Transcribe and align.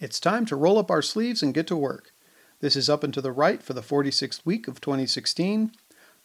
It's 0.00 0.20
time 0.20 0.46
to 0.46 0.54
roll 0.54 0.78
up 0.78 0.92
our 0.92 1.02
sleeves 1.02 1.42
and 1.42 1.52
get 1.52 1.66
to 1.66 1.76
work. 1.76 2.12
This 2.60 2.76
is 2.76 2.88
Up 2.88 3.02
and 3.02 3.12
to 3.14 3.20
the 3.20 3.32
Right 3.32 3.60
for 3.60 3.72
the 3.72 3.80
46th 3.80 4.46
week 4.46 4.68
of 4.68 4.80
2016. 4.80 5.72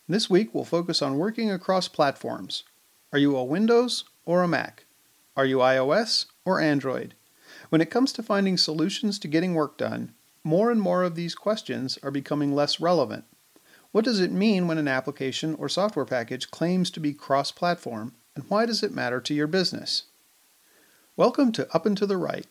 This 0.08 0.30
week 0.30 0.54
we'll 0.54 0.64
focus 0.64 1.02
on 1.02 1.18
working 1.18 1.50
across 1.50 1.88
platforms. 1.88 2.66
Are 3.12 3.18
you 3.18 3.36
a 3.36 3.44
Windows 3.44 4.04
or 4.26 4.44
a 4.44 4.48
Mac? 4.48 4.86
Are 5.36 5.48
you 5.48 5.58
iOS 5.58 6.28
or 6.46 6.62
Android? 6.62 7.16
When 7.70 7.82
it 7.82 7.90
comes 7.90 8.14
to 8.14 8.22
finding 8.22 8.58
solutions 8.58 9.18
to 9.18 9.28
getting 9.28 9.56
work 9.56 9.76
done, 9.80 10.14
more 10.44 10.70
and 10.70 10.80
more 10.80 11.02
of 11.02 11.16
these 11.16 11.34
questions 11.34 11.98
are 12.04 12.12
becoming 12.12 12.54
less 12.54 12.80
relevant. 12.80 13.26
What 13.92 14.06
does 14.06 14.20
it 14.20 14.32
mean 14.32 14.68
when 14.68 14.78
an 14.78 14.88
application 14.88 15.56
or 15.56 15.68
software 15.68 16.06
package 16.06 16.52
claims 16.52 16.92
to 16.92 17.00
be 17.00 17.12
cross 17.12 17.52
platform, 17.52 18.14
and 18.36 18.46
why 18.50 18.68
does 18.68 18.84
it 18.84 18.94
matter 18.94 19.20
to 19.22 19.34
your 19.34 19.48
business? 19.48 20.04
Welcome 21.18 21.52
to 21.54 21.68
Up 21.76 21.88
and 21.88 21.98
to 21.98 22.06
the 22.06 22.18
Right 22.18 22.46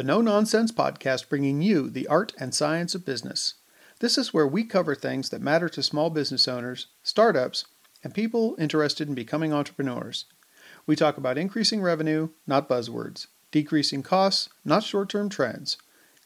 the 0.00 0.04
No 0.04 0.22
Nonsense 0.22 0.72
podcast 0.72 1.28
bringing 1.28 1.60
you 1.60 1.90
the 1.90 2.06
art 2.06 2.32
and 2.38 2.54
science 2.54 2.94
of 2.94 3.04
business. 3.04 3.56
This 3.98 4.16
is 4.16 4.32
where 4.32 4.46
we 4.46 4.64
cover 4.64 4.94
things 4.94 5.28
that 5.28 5.42
matter 5.42 5.68
to 5.68 5.82
small 5.82 6.08
business 6.08 6.48
owners, 6.48 6.86
startups, 7.02 7.66
and 8.02 8.14
people 8.14 8.56
interested 8.58 9.08
in 9.08 9.14
becoming 9.14 9.52
entrepreneurs. 9.52 10.24
We 10.86 10.96
talk 10.96 11.18
about 11.18 11.36
increasing 11.36 11.82
revenue, 11.82 12.30
not 12.46 12.66
buzzwords, 12.66 13.26
decreasing 13.50 14.02
costs, 14.02 14.48
not 14.64 14.84
short 14.84 15.10
term 15.10 15.28
trends, 15.28 15.76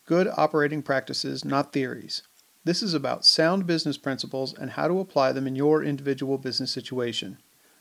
good 0.06 0.28
operating 0.36 0.80
practices, 0.80 1.44
not 1.44 1.72
theories. 1.72 2.22
This 2.62 2.80
is 2.80 2.94
about 2.94 3.26
sound 3.26 3.66
business 3.66 3.98
principles 3.98 4.54
and 4.56 4.70
how 4.70 4.86
to 4.86 5.00
apply 5.00 5.32
them 5.32 5.48
in 5.48 5.56
your 5.56 5.82
individual 5.82 6.38
business 6.38 6.70
situation. 6.70 7.38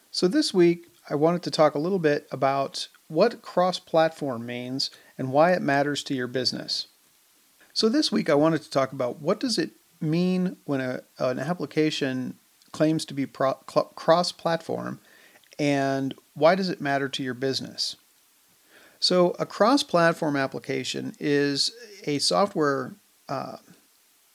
So, 0.10 0.28
this 0.28 0.56
week, 0.56 0.88
I 1.08 1.14
wanted 1.14 1.44
to 1.44 1.52
talk 1.52 1.76
a 1.76 1.80
little 1.80 2.00
bit 2.00 2.28
about 2.32 2.88
what 3.10 3.44
cross 3.44 3.78
platform 3.78 4.44
means 4.44 4.90
and 5.18 5.32
why 5.32 5.52
it 5.52 5.62
matters 5.62 6.04
to 6.04 6.14
your 6.14 6.28
business. 6.28 6.88
So 7.74 7.90
this 7.90 8.12
week 8.12 8.30
I 8.30 8.36
wanted 8.36 8.62
to 8.64 8.70
talk 8.70 8.92
about 8.92 9.22
what 9.22 9.40
does 9.40 9.58
it 9.58 9.72
mean 10.00 10.58
when 10.66 10.82
a, 10.82 11.02
an 11.20 11.40
application 11.40 12.38
claims 12.72 13.06
to 13.06 13.14
be 13.14 13.26
pro, 13.26 13.54
cross-platform 13.54 15.00
and 15.60 16.14
why 16.34 16.56
does 16.56 16.70
it 16.70 16.82
matter 16.82 17.08
to 17.10 17.24
your 17.24 17.34
business? 17.34 17.96
So 19.00 19.36
a 19.38 19.46
cross-platform 19.46 20.36
application 20.36 21.16
is 21.20 21.72
a 22.06 22.20
software 22.20 22.96
uh, 23.30 23.58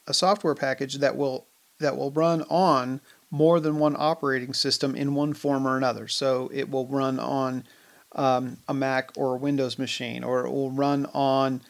a 0.07 0.15
software 0.15 0.55
package 0.55 0.95
that 0.97 1.17
will 1.17 1.47
that 1.81 1.97
will 1.97 2.11
run 2.11 2.42
on 2.48 3.01
more 3.31 3.61
than 3.61 3.79
one 3.79 3.95
operating 3.98 4.55
system 4.55 4.95
in 4.95 5.15
one 5.15 5.35
form 5.35 5.67
or 5.67 5.77
another. 5.77 6.09
So 6.09 6.51
it 6.53 6.70
will 6.70 6.87
run 6.87 7.20
on 7.20 7.65
um, 8.12 8.59
a 8.69 8.75
Mac 8.75 9.11
or 9.17 9.34
a 9.34 9.39
Windows 9.39 9.78
machine, 9.78 10.25
or 10.25 10.47
it 10.47 10.51
will 10.51 10.70
run 10.70 11.06
on 11.14 11.62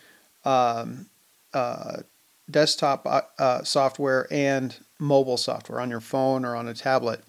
um, 0.45 1.07
uh, 1.53 1.99
desktop 2.51 3.07
uh, 3.07 3.23
uh, 3.39 3.63
software 3.63 4.27
and 4.31 4.77
mobile 4.99 5.37
software 5.37 5.81
on 5.81 5.91
your 5.91 6.01
phone 6.01 6.45
or 6.45 6.57
on 6.57 6.69
a 6.69 6.75
tablet. 6.75 7.23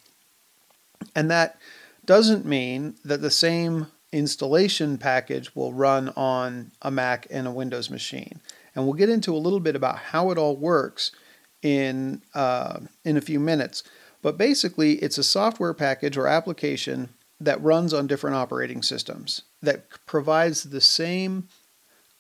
And 1.16 1.30
that 1.32 1.58
doesn't 2.06 2.46
mean 2.46 2.96
that 3.04 3.22
the 3.22 3.32
same 3.32 3.88
installation 4.12 4.98
package 4.98 5.56
will 5.56 5.74
run 5.74 6.10
on 6.16 6.72
a 6.82 6.90
Mac 6.90 7.28
and 7.30 7.48
a 7.48 7.52
Windows 7.52 7.90
machine. 7.90 8.40
And 8.74 8.86
we'll 8.86 8.94
get 8.94 9.10
into 9.10 9.34
a 9.34 9.38
little 9.38 9.60
bit 9.60 9.76
about 9.76 9.98
how 9.98 10.32
it 10.32 10.38
all 10.38 10.56
works 10.56 11.12
in 11.62 12.22
uh, 12.34 12.80
in 13.04 13.18
a 13.18 13.22
few 13.22 13.40
minutes. 13.40 13.84
But 14.22 14.38
basically, 14.38 14.94
it's 14.94 15.18
a 15.18 15.24
software 15.24 15.74
package 15.74 16.18
or 16.18 16.28
application 16.28 17.10
that 17.40 17.62
runs 17.62 17.94
on 17.94 18.08
different 18.08 18.36
operating 18.36 18.82
systems 18.82 19.44
that 19.62 19.86
provides 20.06 20.64
the 20.64 20.82
same 20.82 21.48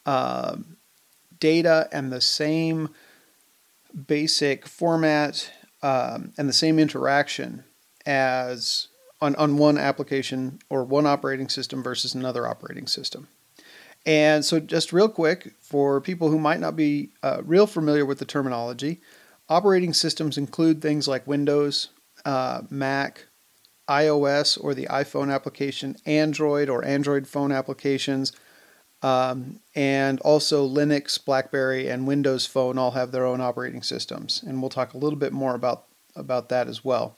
uh, 0.05 0.55
data 1.39 1.87
and 1.91 2.11
the 2.11 2.21
same 2.21 2.89
basic 4.07 4.67
format 4.67 5.51
um, 5.81 6.33
and 6.37 6.47
the 6.47 6.53
same 6.53 6.79
interaction 6.79 7.63
as 8.05 8.87
on, 9.21 9.35
on 9.35 9.57
one 9.57 9.77
application 9.77 10.59
or 10.69 10.83
one 10.83 11.05
operating 11.05 11.49
system 11.49 11.83
versus 11.83 12.13
another 12.13 12.47
operating 12.47 12.87
system. 12.87 13.27
And 14.05 14.45
so, 14.45 14.59
just 14.59 14.93
real 14.93 15.09
quick, 15.09 15.53
for 15.59 15.99
people 15.99 16.29
who 16.29 16.39
might 16.39 16.61
not 16.61 16.75
be 16.75 17.09
uh, 17.21 17.41
real 17.43 17.67
familiar 17.67 18.05
with 18.05 18.19
the 18.19 18.25
terminology, 18.25 19.01
operating 19.49 19.93
systems 19.93 20.37
include 20.37 20.81
things 20.81 21.07
like 21.07 21.27
Windows, 21.27 21.89
uh, 22.23 22.61
Mac, 22.69 23.25
iOS 23.89 24.63
or 24.63 24.73
the 24.73 24.85
iPhone 24.85 25.33
application, 25.33 25.97
Android 26.05 26.69
or 26.69 26.85
Android 26.85 27.27
phone 27.27 27.51
applications, 27.51 28.31
um, 29.01 29.59
and 29.75 30.19
also 30.21 30.67
Linux, 30.67 31.23
BlackBerry, 31.23 31.89
and 31.89 32.07
Windows 32.07 32.45
Phone 32.45 32.77
all 32.77 32.91
have 32.91 33.11
their 33.11 33.25
own 33.25 33.41
operating 33.41 33.81
systems, 33.81 34.43
and 34.45 34.61
we'll 34.61 34.69
talk 34.69 34.93
a 34.93 34.97
little 34.97 35.19
bit 35.19 35.33
more 35.33 35.55
about 35.55 35.85
about 36.15 36.49
that 36.49 36.67
as 36.67 36.83
well. 36.83 37.15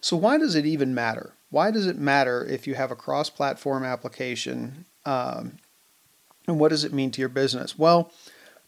So 0.00 0.16
why 0.16 0.36
does 0.38 0.54
it 0.54 0.66
even 0.66 0.94
matter? 0.94 1.32
Why 1.50 1.70
does 1.70 1.86
it 1.86 1.98
matter 1.98 2.44
if 2.44 2.66
you 2.66 2.74
have 2.74 2.90
a 2.90 2.96
cross-platform 2.96 3.84
application, 3.84 4.84
um, 5.04 5.58
and 6.46 6.58
what 6.58 6.70
does 6.70 6.84
it 6.84 6.92
mean 6.92 7.10
to 7.12 7.20
your 7.20 7.28
business? 7.28 7.78
Well, 7.78 8.10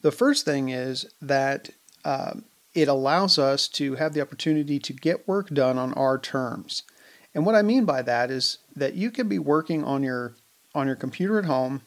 the 0.02 0.12
first 0.12 0.44
thing 0.44 0.68
is 0.68 1.06
that 1.20 1.70
uh, 2.04 2.34
it 2.74 2.88
allows 2.88 3.38
us 3.38 3.68
to 3.68 3.94
have 3.96 4.12
the 4.12 4.20
opportunity 4.20 4.78
to 4.78 4.92
get 4.92 5.26
work 5.26 5.48
done 5.48 5.78
on 5.78 5.92
our 5.94 6.18
terms. 6.18 6.82
And 7.34 7.44
what 7.44 7.54
I 7.54 7.62
mean 7.62 7.84
by 7.84 8.02
that 8.02 8.30
is 8.30 8.58
that 8.76 8.94
you 8.94 9.10
can 9.10 9.28
be 9.28 9.38
working 9.38 9.84
on 9.84 10.02
your 10.02 10.34
on 10.74 10.86
your 10.86 10.96
computer 10.96 11.38
at 11.38 11.44
home 11.44 11.82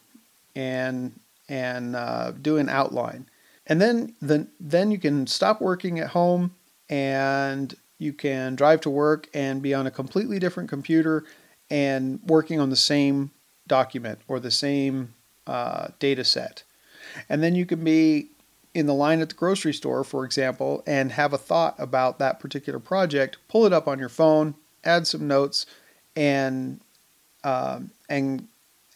and 0.56 1.20
and 1.50 1.96
uh, 1.96 2.32
do 2.32 2.58
an 2.58 2.70
outline, 2.70 3.28
and 3.66 3.82
then 3.82 4.16
then 4.22 4.50
then 4.60 4.92
you 4.92 4.98
can 4.98 5.28
stop 5.28 5.62
working 5.62 6.00
at 6.00 6.10
home 6.10 6.56
and 6.90 7.76
you 7.98 8.14
can 8.14 8.56
drive 8.56 8.82
to 8.82 8.90
work 8.90 9.28
and 9.34 9.62
be 9.62 9.74
on 9.74 9.88
a 9.88 9.92
completely 9.92 10.40
different 10.40 10.70
computer 10.70 11.24
and 11.70 12.20
working 12.26 12.60
on 12.60 12.70
the 12.70 12.76
same 12.76 13.32
document 13.68 14.20
or 14.28 14.40
the 14.40 14.52
same 14.52 15.14
uh, 15.48 15.88
data 16.00 16.24
set. 16.24 16.64
And 17.28 17.42
then 17.42 17.56
you 17.56 17.66
can 17.66 17.84
be 17.84 18.28
in 18.74 18.86
the 18.86 18.94
line 18.94 19.22
at 19.22 19.30
the 19.30 19.36
grocery 19.36 19.74
store, 19.74 20.04
for 20.04 20.24
example, 20.24 20.84
and 20.86 21.12
have 21.14 21.34
a 21.34 21.38
thought 21.38 21.76
about 21.80 22.20
that 22.20 22.40
particular 22.40 22.80
project, 22.80 23.38
pull 23.48 23.66
it 23.66 23.74
up 23.74 23.88
on 23.88 23.98
your 23.98 24.10
phone, 24.10 24.54
add 24.88 25.06
some 25.06 25.28
notes, 25.28 25.66
and 26.16 26.80
um, 27.44 27.92
and 28.10 28.48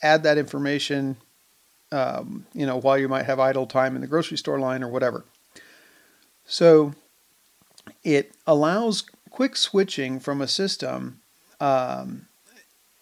add 0.01 0.23
that 0.23 0.37
information. 0.37 1.17
Um, 1.91 2.45
you 2.53 2.65
know, 2.65 2.77
while 2.77 2.97
you 2.97 3.09
might 3.09 3.25
have 3.25 3.39
idle 3.39 3.67
time 3.67 3.95
in 3.95 4.01
the 4.01 4.07
grocery 4.07 4.37
store 4.37 4.59
line 4.59 4.81
or 4.81 4.87
whatever. 4.87 5.25
So 6.45 6.93
it 8.03 8.31
allows 8.47 9.03
quick 9.29 9.57
switching 9.57 10.19
from 10.19 10.41
a 10.41 10.47
system 10.47 11.19
um, 11.59 12.27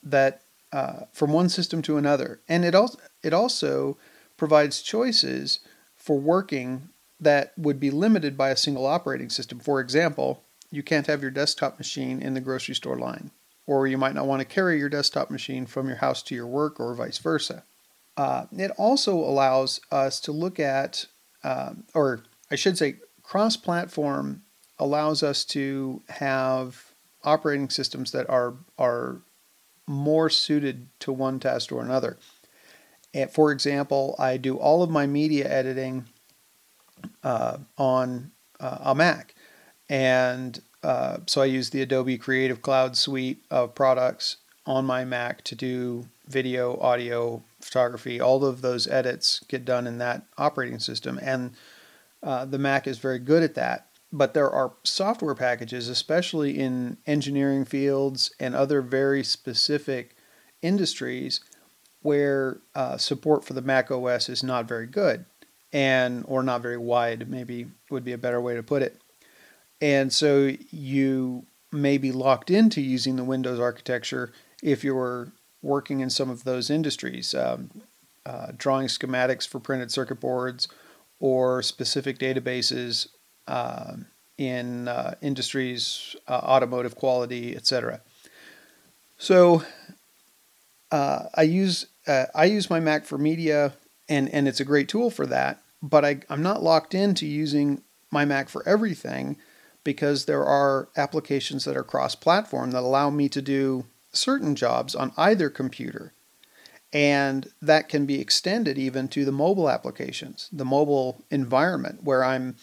that 0.02 0.42
uh, 0.72 1.02
from 1.14 1.34
one 1.34 1.50
system 1.50 1.82
to 1.84 1.98
another, 1.98 2.40
and 2.50 2.66
it 2.66 2.74
also 2.76 3.00
it 3.22 3.34
also 3.34 3.98
provides 4.38 4.82
choices 4.82 5.60
for 5.96 6.20
working 6.20 6.90
that 7.20 7.52
would 7.58 7.80
be 7.80 7.92
limited 7.92 8.38
by 8.38 8.50
a 8.50 8.56
single 8.56 8.86
operating 8.86 9.30
system. 9.30 9.60
For 9.60 9.80
example, 9.80 10.44
you 10.72 10.84
can't 10.84 11.08
have 11.08 11.22
your 11.22 11.32
desktop 11.32 11.78
machine 11.78 12.22
in 12.22 12.34
the 12.34 12.42
grocery 12.42 12.76
store 12.76 12.98
line, 12.98 13.32
or 13.66 13.88
you 13.88 13.98
might 13.98 14.16
not 14.16 14.28
want 14.28 14.40
to 14.42 14.46
carry 14.46 14.78
your 14.78 14.90
desktop 14.90 15.30
machine 15.30 15.66
from 15.66 15.88
your 15.88 15.98
house 15.98 16.22
to 16.24 16.36
your 16.36 16.48
work, 16.48 16.80
or 16.80 16.94
vice 16.94 17.18
versa. 17.18 17.64
Uh, 18.18 18.46
it 18.52 18.72
also 18.78 19.16
allows 19.16 19.80
us 19.92 20.20
to 20.20 20.32
look 20.32 20.60
at, 20.60 21.06
um, 21.44 21.84
or 21.94 22.24
I 22.52 22.56
should 22.56 22.78
say, 22.78 22.98
cross 23.24 23.56
platform 23.56 24.44
allows 24.78 25.24
us 25.24 25.46
to 25.46 26.02
have 26.10 26.94
operating 27.24 27.70
systems 27.70 28.12
that 28.12 28.30
are, 28.30 28.56
are 28.78 29.22
more 29.88 30.30
suited 30.30 30.88
to 31.00 31.12
one 31.12 31.40
task 31.40 31.72
or 31.72 31.82
another. 31.82 32.18
And 33.14 33.30
for 33.30 33.52
example, 33.52 34.16
I 34.20 34.38
do 34.38 34.58
all 34.58 34.84
of 34.84 34.90
my 34.90 35.08
media 35.08 35.50
editing 35.50 36.06
uh, 37.24 37.58
on 37.78 38.32
uh, 38.60 38.78
a 38.82 38.96
Mac. 38.96 39.34
And 39.90 40.62
uh, 40.84 41.18
so 41.26 41.42
I 41.42 41.46
use 41.46 41.72
the 41.72 41.82
Adobe 41.82 42.18
Creative 42.18 42.62
Cloud 42.62 42.96
suite 42.96 43.44
of 43.50 43.76
products 43.76 44.38
on 44.66 44.86
my 44.86 45.04
Mac 45.04 45.44
to 45.46 45.56
do 45.56 46.08
video, 46.28 46.80
audio, 46.80 47.44
photography. 47.60 48.22
All 48.22 48.46
of 48.46 48.62
those 48.62 48.88
edits 48.88 49.42
get 49.48 49.66
done 49.66 49.88
in 49.88 49.98
that 49.98 50.24
operating 50.38 50.80
system. 50.80 51.20
And 51.22 51.54
uh, 52.22 52.46
the 52.46 52.60
Mac 52.60 52.88
is 52.88 53.00
very 53.00 53.20
good 53.20 53.44
at 53.44 53.56
that. 53.56 53.88
But 54.12 54.34
there 54.34 54.50
are 54.50 54.74
software 54.84 55.36
packages, 55.36 55.88
especially 55.88 56.60
in 56.60 56.98
engineering 57.06 57.66
fields 57.66 58.34
and 58.40 58.56
other 58.56 58.82
very 58.82 59.24
specific 59.24 60.16
industries, 60.62 61.42
where 62.02 62.60
uh, 62.74 62.98
support 62.98 63.44
for 63.44 63.54
the 63.54 63.62
Mac 63.62 63.92
OS 63.92 64.30
is 64.30 64.44
not 64.44 64.68
very 64.68 64.88
good 64.88 65.26
and 65.72 66.26
or 66.28 66.42
not 66.42 66.62
very 66.62 66.78
wide 66.78 67.30
maybe 67.30 67.68
would 67.92 68.04
be 68.04 68.14
a 68.14 68.18
better 68.18 68.42
way 68.42 68.56
to 68.56 68.64
put 68.64 68.82
it 68.82 69.00
and 69.82 70.12
so 70.12 70.52
you 70.72 71.46
may 71.72 71.98
be 71.98 72.12
locked 72.12 72.50
into 72.50 72.82
using 72.82 73.16
the 73.16 73.24
Windows 73.24 73.60
architecture 73.60 74.34
if 74.62 74.84
you're 74.84 75.32
working 75.62 76.00
in 76.00 76.10
some 76.10 76.30
of 76.30 76.44
those 76.44 76.70
industries. 76.70 77.34
Um, 77.34 77.70
uh, 78.26 78.52
drawing 78.58 78.88
schematics 78.88 79.48
for 79.48 79.60
printed 79.60 79.92
circuit 79.92 80.20
boards 80.20 80.68
or 81.20 81.64
specific 81.64 82.20
databases 82.20 83.08
uh, 83.48 83.96
in 84.38 84.88
uh, 84.88 85.16
industries, 85.22 86.16
uh, 86.28 86.34
automotive 86.34 86.96
quality, 86.96 87.56
etc. 87.56 88.02
So 89.18 89.64
uh, 90.92 91.24
I 91.34 91.44
use 91.44 91.88
uh, 92.08 92.26
I 92.36 92.46
use 92.46 92.70
my 92.70 92.80
Mac 92.80 93.06
for 93.06 93.18
media, 93.18 93.74
and 94.08 94.30
and 94.30 94.48
it's 94.48 94.60
a 94.60 94.66
great 94.66 94.88
tool 94.88 95.10
for 95.10 95.26
that. 95.26 95.62
But 95.82 96.06
I, 96.06 96.22
I'm 96.30 96.44
not 96.44 96.62
locked 96.62 96.94
into 96.94 97.26
using 97.26 97.82
my 98.12 98.26
Mac 98.26 98.50
for 98.50 98.68
everything 98.68 99.38
because 99.84 100.26
there 100.26 100.46
are 100.46 100.90
applications 100.98 101.66
that 101.66 101.78
are 101.78 101.84
cross-platform 101.84 102.72
that 102.72 102.84
allow 102.84 103.10
me 103.10 103.30
to 103.30 103.42
do 103.42 103.86
certain 104.12 104.56
jobs 104.56 104.96
on 104.96 105.14
either 105.18 105.50
computer. 105.50 106.14
And 106.92 107.52
that 107.62 107.88
can 107.88 108.06
be 108.06 108.20
extended 108.20 108.78
even 108.78 109.08
to 109.10 109.24
the 109.24 109.32
mobile 109.32 109.70
applications, 109.70 110.50
the 110.52 110.66
mobile 110.66 111.24
environment 111.30 112.04
where 112.04 112.24
I'm 112.24 112.56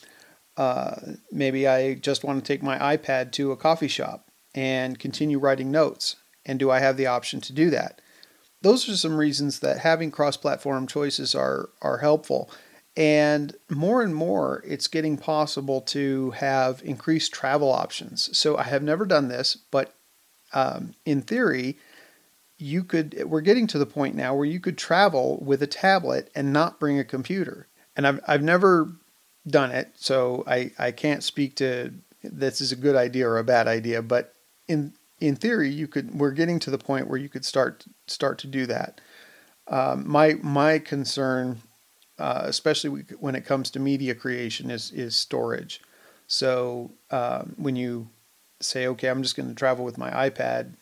uh, 0.57 0.97
maybe 1.31 1.69
I 1.69 1.95
just 1.95 2.25
want 2.25 2.43
to 2.43 2.47
take 2.47 2.63
my 2.63 2.97
iPad 2.97 3.33
to 3.33 3.53
a 3.53 3.57
coffee 3.57 3.89
shop 3.89 4.31
and 4.55 4.99
continue 4.99 5.39
writing 5.39 5.71
notes. 5.71 6.17
And 6.47 6.59
do 6.59 6.71
I 6.71 6.79
have 6.81 6.97
the 6.97 7.07
option 7.07 7.41
to 7.43 7.53
do 7.53 7.71
that? 7.71 8.01
Those 8.63 8.89
are 8.89 8.97
some 8.97 9.17
reasons 9.19 9.61
that 9.61 9.79
having 9.79 10.11
cross 10.11 10.37
platform 10.37 10.87
choices 10.87 11.35
are, 11.35 11.69
are 11.83 11.99
helpful. 11.99 12.51
And 12.97 13.55
more 13.69 14.03
and 14.03 14.15
more, 14.15 14.63
it's 14.67 14.89
getting 14.89 15.19
possible 15.19 15.83
to 15.83 16.31
have 16.31 16.81
increased 16.83 17.33
travel 17.33 17.71
options. 17.71 18.37
So 18.37 18.57
I 18.57 18.63
have 18.63 18.83
never 18.83 19.05
done 19.05 19.29
this, 19.29 19.55
but 19.55 19.95
um, 20.55 20.95
in 21.05 21.21
theory, 21.21 21.77
you 22.59 22.85
could. 22.85 23.23
We're 23.25 23.43
getting 23.43 23.67
to 23.69 23.79
the 23.79 23.85
point 23.85 24.15
now 24.15 24.35
where 24.35 24.47
you 24.47 24.61
could 24.61 24.79
travel 24.79 25.39
with 25.45 25.63
a 25.63 25.67
tablet 25.67 26.31
and 26.35 26.55
not 26.55 26.81
bring 26.81 26.99
a 26.99 27.05
computer. 27.05 27.67
And 27.95 28.07
I've 28.07 28.21
I've 28.27 28.43
never 28.43 28.93
done 29.47 29.73
it, 29.73 29.93
so 29.97 30.43
I 30.47 30.71
I 30.79 30.91
can't 30.91 31.23
speak 31.23 31.57
to 31.57 31.93
this 32.23 32.63
is 32.63 32.73
a 32.73 32.77
good 32.77 32.97
idea 32.97 33.29
or 33.29 33.37
a 33.37 33.45
bad 33.45 33.69
idea. 33.69 34.01
But 34.01 34.35
in 34.69 34.95
in 35.21 35.37
theory, 35.37 35.69
you 35.69 35.87
could. 35.87 36.19
We're 36.19 36.31
getting 36.31 36.59
to 36.61 36.71
the 36.71 36.79
point 36.79 37.09
where 37.09 37.19
you 37.19 37.29
could 37.29 37.45
start 37.45 37.85
start 38.07 38.39
to 38.39 38.47
do 38.47 38.65
that. 38.67 39.03
Um, 39.69 40.09
my 40.09 40.35
my 40.43 40.79
concern 40.79 41.61
uh, 42.19 42.43
especially 42.45 43.05
when 43.21 43.35
it 43.35 43.45
comes 43.45 43.71
to 43.71 43.81
media 43.81 44.15
creation, 44.15 44.71
is 44.71 44.91
is 44.93 45.17
storage. 45.17 45.81
So 46.27 46.93
um, 47.11 47.55
when 47.57 47.77
you 47.77 48.09
say, 48.61 48.87
okay, 48.89 49.09
I'm 49.09 49.23
just 49.23 49.37
going 49.37 49.49
to 49.49 49.55
travel 49.55 49.85
with 49.85 49.99
my 49.99 50.11
iPad, 50.29 50.75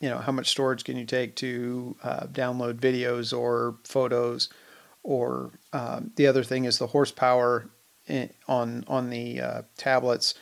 you 0.00 0.08
know, 0.10 0.18
how 0.18 0.32
much 0.32 0.48
storage 0.48 0.84
can 0.84 0.96
you 0.96 1.06
take 1.06 1.36
to 1.36 1.96
uh, 2.02 2.26
download 2.26 2.74
videos 2.74 3.36
or 3.36 3.76
photos? 3.84 4.48
Or 5.02 5.50
um, 5.72 6.12
the 6.16 6.26
other 6.26 6.44
thing 6.44 6.66
is 6.66 6.78
the 6.78 6.88
horsepower 6.88 7.70
on 8.48 8.84
on 8.88 9.10
the 9.10 9.40
uh, 9.40 9.62
tablets 9.76 10.34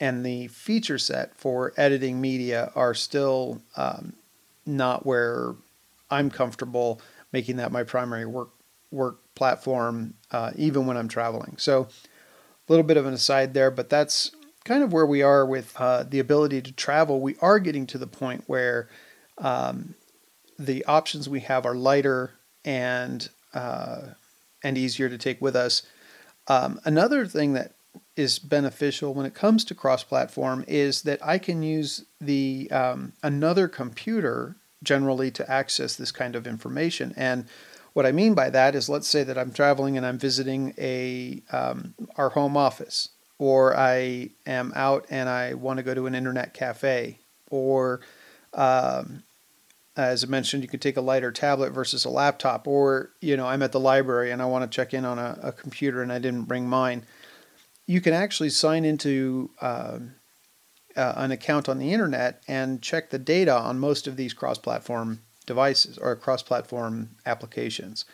and 0.00 0.26
the 0.26 0.48
feature 0.48 0.98
set 0.98 1.36
for 1.36 1.72
editing 1.76 2.20
media 2.20 2.72
are 2.74 2.94
still 2.94 3.62
um, 3.76 4.14
not 4.66 5.06
where 5.06 5.54
I'm 6.10 6.30
comfortable 6.30 7.00
making 7.32 7.56
that 7.56 7.72
my 7.72 7.84
primary 7.84 8.26
work 8.26 8.50
work 8.90 9.18
platform, 9.34 10.14
uh, 10.30 10.52
even 10.56 10.86
when 10.86 10.96
I'm 10.96 11.08
traveling. 11.08 11.56
So, 11.58 11.88
a 12.68 12.72
little 12.72 12.84
bit 12.84 12.96
of 12.96 13.06
an 13.06 13.12
aside 13.14 13.52
there, 13.52 13.70
but 13.70 13.90
that's 13.90 14.30
kind 14.64 14.82
of 14.82 14.92
where 14.92 15.06
we 15.06 15.22
are 15.22 15.44
with 15.44 15.74
uh, 15.78 16.04
the 16.04 16.18
ability 16.18 16.62
to 16.62 16.72
travel. 16.72 17.20
We 17.20 17.36
are 17.40 17.58
getting 17.58 17.86
to 17.88 17.98
the 17.98 18.06
point 18.06 18.44
where 18.46 18.88
um, 19.38 19.94
the 20.58 20.84
options 20.86 21.28
we 21.28 21.40
have 21.40 21.66
are 21.66 21.74
lighter 21.74 22.32
and 22.64 23.28
uh, 23.52 24.00
and 24.62 24.78
easier 24.78 25.08
to 25.08 25.18
take 25.18 25.40
with 25.40 25.54
us. 25.54 25.82
Um, 26.48 26.80
another 26.84 27.26
thing 27.26 27.52
that 27.52 27.72
is 28.16 28.38
beneficial 28.38 29.14
when 29.14 29.26
it 29.26 29.34
comes 29.34 29.64
to 29.64 29.74
cross-platform 29.74 30.64
is 30.66 31.02
that 31.02 31.24
I 31.24 31.38
can 31.38 31.62
use 31.62 32.04
the 32.20 32.70
um, 32.70 33.12
another 33.22 33.68
computer 33.68 34.56
generally 34.82 35.30
to 35.32 35.50
access 35.50 35.96
this 35.96 36.12
kind 36.12 36.34
of 36.34 36.46
information 36.46 37.14
and 37.16 37.46
what 37.94 38.04
I 38.04 38.12
mean 38.12 38.34
by 38.34 38.50
that 38.50 38.74
is, 38.74 38.88
let's 38.88 39.08
say 39.08 39.22
that 39.24 39.38
I'm 39.38 39.52
traveling 39.52 39.96
and 39.96 40.04
I'm 40.04 40.18
visiting 40.18 40.74
a 40.76 41.42
um, 41.50 41.94
our 42.16 42.30
home 42.30 42.56
office, 42.56 43.08
or 43.38 43.76
I 43.76 44.30
am 44.46 44.72
out 44.74 45.06
and 45.10 45.28
I 45.28 45.54
want 45.54 45.78
to 45.78 45.82
go 45.82 45.94
to 45.94 46.06
an 46.06 46.14
internet 46.14 46.54
cafe, 46.54 47.20
or 47.50 48.00
um, 48.52 49.22
as 49.96 50.24
I 50.24 50.26
mentioned, 50.26 50.64
you 50.64 50.68
can 50.68 50.80
take 50.80 50.96
a 50.96 51.00
lighter 51.00 51.30
tablet 51.30 51.70
versus 51.70 52.04
a 52.04 52.10
laptop, 52.10 52.66
or 52.66 53.10
you 53.20 53.36
know, 53.36 53.46
I'm 53.46 53.62
at 53.62 53.70
the 53.70 53.80
library 53.80 54.32
and 54.32 54.42
I 54.42 54.46
want 54.46 54.70
to 54.70 54.76
check 54.76 54.92
in 54.92 55.04
on 55.04 55.18
a, 55.18 55.38
a 55.42 55.52
computer 55.52 56.02
and 56.02 56.12
I 56.12 56.18
didn't 56.18 56.44
bring 56.44 56.68
mine. 56.68 57.04
You 57.86 58.00
can 58.00 58.12
actually 58.12 58.50
sign 58.50 58.84
into 58.84 59.50
uh, 59.60 59.98
uh, 60.96 61.12
an 61.16 61.30
account 61.30 61.68
on 61.68 61.78
the 61.78 61.92
internet 61.92 62.42
and 62.48 62.82
check 62.82 63.10
the 63.10 63.18
data 63.18 63.54
on 63.56 63.78
most 63.78 64.08
of 64.08 64.16
these 64.16 64.34
cross-platform 64.34 65.20
devices 65.46 65.98
or 65.98 66.16
cross 66.16 66.42
platform 66.42 67.10
applications. 67.26 68.04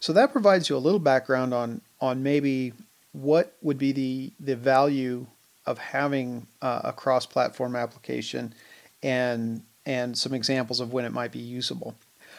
So 0.00 0.12
that 0.12 0.32
provides 0.32 0.68
you 0.68 0.76
a 0.76 0.78
little 0.78 1.00
background 1.00 1.52
on, 1.52 1.80
on 2.00 2.22
maybe 2.22 2.72
what 3.12 3.56
would 3.62 3.78
be 3.78 3.92
the, 3.92 4.32
the 4.38 4.56
value 4.56 5.26
of 5.66 5.78
having 5.78 6.46
uh, 6.62 6.82
a 6.84 6.92
cross 6.92 7.26
platform 7.26 7.74
application 7.74 8.54
and, 9.02 9.62
and 9.84 10.16
some 10.16 10.34
examples 10.34 10.80
of 10.80 10.92
when 10.92 11.04
it 11.04 11.12
might 11.12 11.32
be 11.32 11.38
usable. 11.38 11.94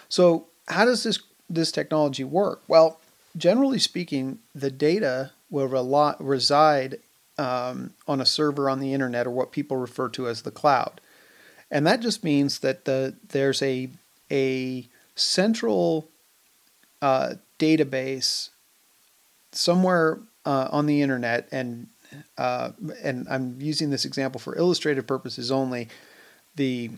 So, 0.07 0.47
how 0.67 0.85
does 0.85 1.03
this, 1.03 1.19
this 1.49 1.71
technology 1.71 2.23
work? 2.23 2.61
Well, 2.67 2.99
generally 3.35 3.79
speaking, 3.79 4.39
the 4.53 4.71
data 4.71 5.31
will 5.49 5.67
reside 6.19 6.99
um, 7.37 7.93
on 8.07 8.21
a 8.21 8.25
server 8.25 8.69
on 8.69 8.79
the 8.79 8.93
internet 8.93 9.25
or 9.25 9.31
what 9.31 9.51
people 9.51 9.77
refer 9.77 10.09
to 10.09 10.27
as 10.27 10.43
the 10.43 10.51
cloud. 10.51 11.01
And 11.71 11.85
that 11.87 12.01
just 12.01 12.23
means 12.23 12.59
that 12.59 12.85
the, 12.85 13.15
there's 13.29 13.61
a 13.61 13.89
a 14.31 14.87
central 15.15 16.07
uh, 17.01 17.35
database 17.57 18.49
somewhere 19.51 20.19
uh, 20.45 20.69
on 20.71 20.85
the 20.85 21.01
internet, 21.01 21.47
and 21.51 21.87
uh, 22.37 22.71
and 23.03 23.27
I'm 23.29 23.57
using 23.59 23.89
this 23.89 24.05
example 24.05 24.39
for 24.39 24.55
illustrative 24.55 25.07
purposes 25.07 25.51
only. 25.51 25.89
The 26.55 26.91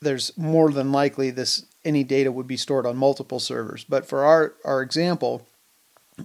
there's 0.00 0.36
more 0.36 0.70
than 0.70 0.92
likely 0.92 1.30
this 1.30 1.64
any 1.84 2.04
data 2.04 2.30
would 2.32 2.46
be 2.46 2.56
stored 2.56 2.86
on 2.86 2.96
multiple 2.96 3.40
servers, 3.40 3.84
but 3.84 4.06
for 4.06 4.24
our 4.24 4.54
our 4.64 4.82
example, 4.82 5.46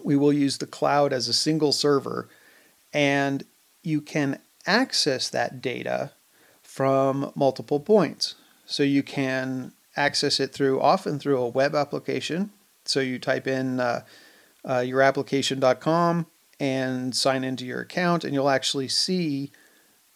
we 0.04 0.16
will 0.16 0.34
use 0.34 0.58
the 0.58 0.68
cloud 0.68 1.14
as 1.14 1.28
a 1.28 1.34
single 1.34 1.72
server, 1.72 2.28
and 2.94 3.44
you 3.84 4.02
can 4.02 4.40
access 4.66 5.30
that 5.30 5.62
data 5.62 6.12
from 6.62 7.32
multiple 7.36 7.80
points. 7.80 8.36
So 8.66 8.84
you 8.84 9.04
can 9.04 9.74
access 9.96 10.40
it 10.40 10.54
through 10.54 10.82
often 10.82 11.20
through 11.20 11.38
a 11.38 11.48
web 11.48 11.76
application. 11.76 12.52
So 12.86 13.00
you 13.00 13.20
type 13.20 13.48
in 13.48 13.80
uh, 13.80 14.02
uh, 14.66 14.80
yourapplication.com 14.80 16.28
and 16.60 17.16
sign 17.16 17.44
into 17.44 17.66
your 17.66 17.82
account, 17.82 18.24
and 18.24 18.34
you'll 18.34 18.50
actually 18.50 18.88
see 18.88 19.52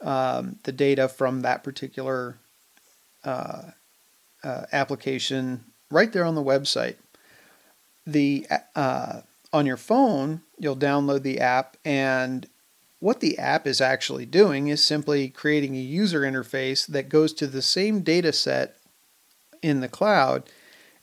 um, 0.02 0.60
the 0.64 0.72
data 0.72 1.08
from 1.08 1.42
that 1.42 1.64
particular 1.64 2.38
uh, 3.24 3.72
uh 4.44 4.66
application 4.72 5.64
right 5.90 6.14
there 6.14 6.26
on 6.26 6.36
the 6.36 6.44
website. 6.44 6.96
The 8.06 8.46
uh, 8.76 9.22
on 9.52 9.66
your 9.66 9.78
phone, 9.78 10.42
you'll 10.60 10.76
download 10.76 11.24
the 11.24 11.40
app, 11.40 11.78
and 11.84 12.48
what 13.00 13.20
the 13.20 13.38
app 13.40 13.66
is 13.66 13.82
actually 13.82 14.26
doing 14.26 14.68
is 14.68 14.84
simply 14.84 15.30
creating 15.30 15.76
a 15.76 15.80
user 15.80 16.22
interface 16.22 16.86
that 16.88 17.10
goes 17.10 17.34
to 17.34 17.48
the 17.48 17.62
same 17.62 18.02
data 18.02 18.32
set 18.32 18.78
in 19.62 19.80
the 19.80 19.88
cloud 19.88 20.44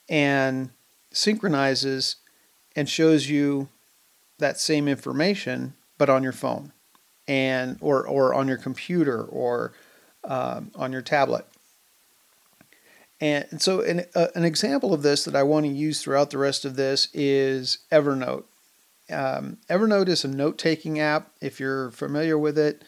and 0.09 0.71
synchronizes 1.11 2.17
and 2.75 2.89
shows 2.89 3.29
you 3.29 3.69
that 4.39 4.59
same 4.59 4.89
information 4.89 5.75
but 5.99 6.11
on 6.11 6.23
your 6.23 6.33
phone 6.33 6.73
and 7.29 7.79
or 7.81 8.07
or 8.07 8.35
on 8.35 8.49
your 8.49 8.57
computer 8.57 9.23
or 9.23 9.73
um, 10.25 10.71
on 10.75 10.93
your 10.93 11.03
tablet. 11.03 11.47
And 13.21 13.63
so 13.63 13.81
an, 13.83 14.05
uh, 14.17 14.29
an 14.35 14.45
example 14.45 14.93
of 14.93 15.03
this 15.03 15.25
that 15.25 15.37
i 15.37 15.45
want 15.45 15.65
to 15.65 15.71
use 15.71 16.03
throughout 16.03 16.31
the 16.31 16.39
rest 16.39 16.65
of 16.65 16.75
this 16.75 17.09
is 17.15 17.79
evernote. 17.93 18.45
Um, 19.11 19.59
evernote 19.69 20.09
is 20.09 20.25
a 20.25 20.29
note-taking 20.29 20.99
app 20.99 21.31
if 21.41 21.61
you're 21.61 21.91
familiar 21.91 22.39
with 22.39 22.59
it. 22.59 22.83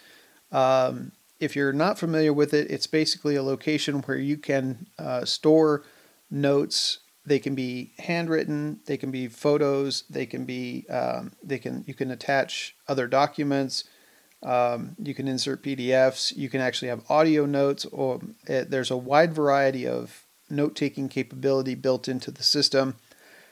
Um, 0.50 1.12
if 1.40 1.56
you're 1.56 1.72
not 1.72 1.98
familiar 1.98 2.32
with 2.32 2.54
it, 2.54 2.70
it's 2.70 2.86
basically 2.86 3.36
a 3.36 3.42
location 3.42 4.00
where 4.02 4.18
you 4.18 4.36
can 4.36 4.86
uh, 4.98 5.24
store 5.24 5.84
notes. 6.30 7.00
They 7.26 7.38
can 7.38 7.54
be 7.54 7.92
handwritten, 7.98 8.80
they 8.86 8.96
can 8.96 9.10
be 9.10 9.28
photos, 9.28 10.04
they 10.10 10.26
can 10.26 10.44
be 10.44 10.86
um, 10.90 11.32
they 11.42 11.58
can 11.58 11.84
you 11.86 11.94
can 11.94 12.10
attach 12.10 12.76
other 12.86 13.06
documents. 13.06 13.84
Um, 14.42 14.94
you 14.98 15.14
can 15.14 15.26
insert 15.26 15.62
PDFs. 15.62 16.36
You 16.36 16.50
can 16.50 16.60
actually 16.60 16.88
have 16.88 17.10
audio 17.10 17.46
notes, 17.46 17.86
or 17.86 18.20
uh, 18.48 18.64
there's 18.68 18.90
a 18.90 18.96
wide 18.96 19.32
variety 19.32 19.86
of 19.86 20.26
note-taking 20.50 21.08
capability 21.08 21.74
built 21.74 22.08
into 22.08 22.30
the 22.30 22.42
system. 22.42 22.96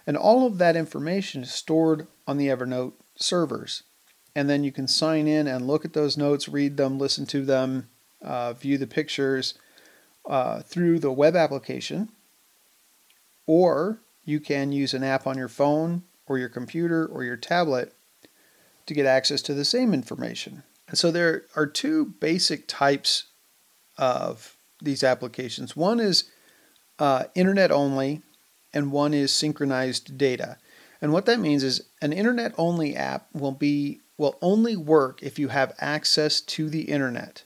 And 0.06 0.18
all 0.18 0.46
of 0.46 0.58
that 0.58 0.76
information 0.76 1.42
is 1.42 1.54
stored 1.54 2.08
on 2.26 2.36
the 2.36 2.48
Evernote 2.48 2.92
servers. 3.16 3.84
And 4.34 4.48
then 4.48 4.64
you 4.64 4.72
can 4.72 4.88
sign 4.88 5.26
in 5.26 5.46
and 5.46 5.66
look 5.66 5.84
at 5.84 5.92
those 5.92 6.16
notes, 6.16 6.48
read 6.48 6.76
them, 6.76 6.98
listen 6.98 7.26
to 7.26 7.44
them, 7.44 7.88
uh, 8.22 8.54
view 8.54 8.78
the 8.78 8.86
pictures 8.86 9.54
uh, 10.26 10.60
through 10.62 10.98
the 10.98 11.12
web 11.12 11.36
application. 11.36 12.08
Or 13.46 13.98
you 14.24 14.40
can 14.40 14.72
use 14.72 14.94
an 14.94 15.04
app 15.04 15.26
on 15.26 15.36
your 15.36 15.48
phone 15.48 16.02
or 16.26 16.38
your 16.38 16.48
computer 16.48 17.06
or 17.06 17.24
your 17.24 17.36
tablet 17.36 17.92
to 18.86 18.94
get 18.94 19.06
access 19.06 19.42
to 19.42 19.54
the 19.54 19.64
same 19.64 19.92
information. 19.92 20.62
And 20.88 20.98
so 20.98 21.10
there 21.10 21.44
are 21.56 21.66
two 21.66 22.06
basic 22.20 22.68
types 22.68 23.24
of 23.98 24.56
these 24.80 25.04
applications. 25.04 25.76
One 25.76 26.00
is 26.00 26.24
uh, 26.98 27.24
internet 27.34 27.70
only, 27.70 28.22
and 28.72 28.92
one 28.92 29.14
is 29.14 29.32
synchronized 29.32 30.16
data. 30.16 30.58
And 31.00 31.12
what 31.12 31.26
that 31.26 31.40
means 31.40 31.64
is 31.64 31.82
an 32.00 32.12
internet 32.12 32.54
only 32.56 32.94
app 32.94 33.26
will 33.32 33.52
be 33.52 34.00
will 34.22 34.38
only 34.40 34.76
work 34.76 35.20
if 35.20 35.36
you 35.36 35.48
have 35.48 35.74
access 35.80 36.40
to 36.40 36.70
the 36.70 36.82
internet 36.82 37.42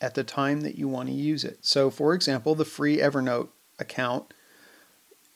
at 0.00 0.14
the 0.14 0.24
time 0.24 0.62
that 0.62 0.76
you 0.76 0.88
want 0.88 1.08
to 1.08 1.14
use 1.14 1.44
it. 1.44 1.64
So 1.64 1.88
for 1.88 2.14
example, 2.14 2.56
the 2.56 2.64
free 2.64 2.98
Evernote 2.98 3.48
account 3.78 4.34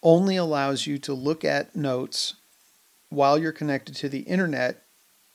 only 0.03 0.37
allows 0.37 0.89
you 0.89 0.99
to 0.99 1.15
look 1.15 1.45
at 1.45 1.77
notes 1.77 2.35
while 3.09 3.39
you're 3.39 3.53
connected 3.53 3.95
to 3.97 4.09
the 4.09 4.21
internet 4.23 4.83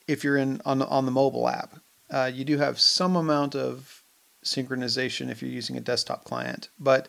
if 0.06 0.22
you're 0.22 0.36
in 0.36 0.60
on 0.66 0.82
on 0.82 1.06
the 1.06 1.10
mobile 1.10 1.48
app. 1.48 1.76
Uh, 2.10 2.30
you 2.32 2.44
do 2.44 2.58
have 2.58 2.78
some 2.78 3.16
amount 3.16 3.56
of 3.56 4.02
synchronization 4.44 5.30
if 5.30 5.40
you're 5.40 5.50
using 5.50 5.78
a 5.78 5.80
desktop 5.80 6.24
client, 6.24 6.68
but 6.78 7.08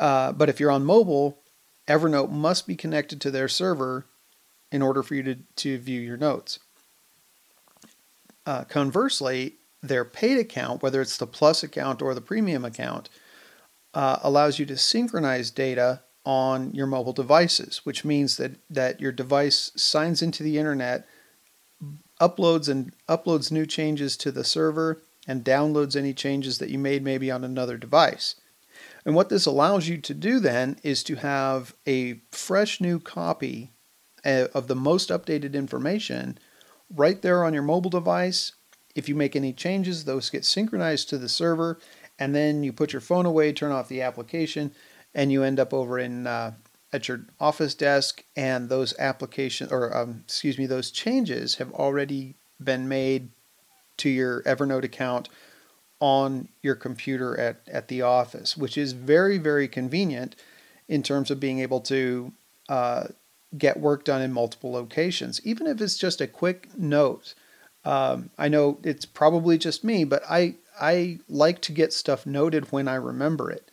uh, 0.00 0.32
but 0.32 0.48
if 0.48 0.58
you're 0.58 0.72
on 0.72 0.84
mobile, 0.84 1.38
Evernote 1.86 2.30
must 2.30 2.66
be 2.66 2.74
connected 2.74 3.20
to 3.20 3.30
their 3.30 3.48
server 3.48 4.06
in 4.72 4.82
order 4.82 5.02
for 5.02 5.14
you 5.14 5.22
to, 5.22 5.36
to 5.56 5.78
view 5.78 6.00
your 6.00 6.16
notes. 6.16 6.58
Uh, 8.50 8.64
conversely, 8.64 9.54
their 9.80 10.04
paid 10.04 10.36
account, 10.36 10.82
whether 10.82 11.00
it's 11.00 11.16
the 11.16 11.24
Plus 11.24 11.62
account 11.62 12.02
or 12.02 12.14
the 12.14 12.20
Premium 12.20 12.64
account, 12.64 13.08
uh, 13.94 14.18
allows 14.24 14.58
you 14.58 14.66
to 14.66 14.76
synchronize 14.76 15.52
data 15.52 16.02
on 16.24 16.74
your 16.74 16.88
mobile 16.88 17.12
devices, 17.12 17.82
which 17.84 18.04
means 18.04 18.38
that, 18.38 18.56
that 18.68 19.00
your 19.00 19.12
device 19.12 19.70
signs 19.76 20.20
into 20.20 20.42
the 20.42 20.58
internet, 20.58 21.06
uploads 22.20 22.68
and 22.68 22.92
uploads 23.08 23.52
new 23.52 23.64
changes 23.64 24.16
to 24.16 24.32
the 24.32 24.42
server, 24.42 25.00
and 25.28 25.44
downloads 25.44 25.94
any 25.94 26.12
changes 26.12 26.58
that 26.58 26.70
you 26.70 26.78
made 26.80 27.04
maybe 27.04 27.30
on 27.30 27.44
another 27.44 27.76
device. 27.76 28.34
And 29.04 29.14
what 29.14 29.28
this 29.28 29.46
allows 29.46 29.86
you 29.86 29.96
to 29.98 30.12
do 30.12 30.40
then 30.40 30.76
is 30.82 31.04
to 31.04 31.14
have 31.14 31.72
a 31.86 32.20
fresh 32.32 32.80
new 32.80 32.98
copy 32.98 33.70
uh, 34.24 34.48
of 34.52 34.66
the 34.66 34.74
most 34.74 35.08
updated 35.08 35.54
information 35.54 36.36
right 36.94 37.20
there 37.22 37.44
on 37.44 37.54
your 37.54 37.62
mobile 37.62 37.90
device. 37.90 38.52
If 38.94 39.08
you 39.08 39.14
make 39.14 39.36
any 39.36 39.52
changes, 39.52 40.04
those 40.04 40.30
get 40.30 40.44
synchronized 40.44 41.08
to 41.10 41.18
the 41.18 41.28
server, 41.28 41.78
and 42.18 42.34
then 42.34 42.62
you 42.62 42.72
put 42.72 42.92
your 42.92 43.00
phone 43.00 43.26
away, 43.26 43.52
turn 43.52 43.72
off 43.72 43.88
the 43.88 44.02
application, 44.02 44.72
and 45.14 45.32
you 45.32 45.42
end 45.42 45.60
up 45.60 45.72
over 45.72 45.98
in 45.98 46.26
uh, 46.26 46.52
at 46.92 47.08
your 47.08 47.20
office 47.38 47.74
desk, 47.74 48.24
and 48.36 48.68
those 48.68 48.98
applications 48.98 49.70
or 49.70 49.96
um, 49.96 50.22
excuse 50.24 50.58
me, 50.58 50.66
those 50.66 50.90
changes 50.90 51.56
have 51.56 51.72
already 51.72 52.34
been 52.62 52.88
made 52.88 53.30
to 53.96 54.08
your 54.08 54.42
Evernote 54.42 54.84
account 54.84 55.28
on 56.00 56.48
your 56.62 56.74
computer 56.74 57.38
at, 57.38 57.60
at 57.70 57.88
the 57.88 58.02
office, 58.02 58.56
which 58.56 58.76
is 58.76 58.92
very, 58.92 59.38
very 59.38 59.68
convenient 59.68 60.34
in 60.88 61.02
terms 61.02 61.30
of 61.30 61.38
being 61.38 61.60
able 61.60 61.80
to 61.80 62.32
uh, 62.68 63.04
get 63.56 63.80
work 63.80 64.04
done 64.04 64.22
in 64.22 64.32
multiple 64.32 64.72
locations, 64.72 65.40
even 65.44 65.66
if 65.66 65.80
it's 65.80 65.98
just 65.98 66.20
a 66.20 66.26
quick 66.26 66.68
note. 66.76 67.34
Um, 67.84 68.30
I 68.38 68.48
know 68.48 68.78
it's 68.82 69.04
probably 69.04 69.58
just 69.58 69.84
me, 69.84 70.04
but 70.04 70.22
I 70.28 70.56
I 70.80 71.18
like 71.28 71.60
to 71.62 71.72
get 71.72 71.92
stuff 71.92 72.26
noted 72.26 72.72
when 72.72 72.88
I 72.88 72.94
remember 72.94 73.50
it. 73.50 73.70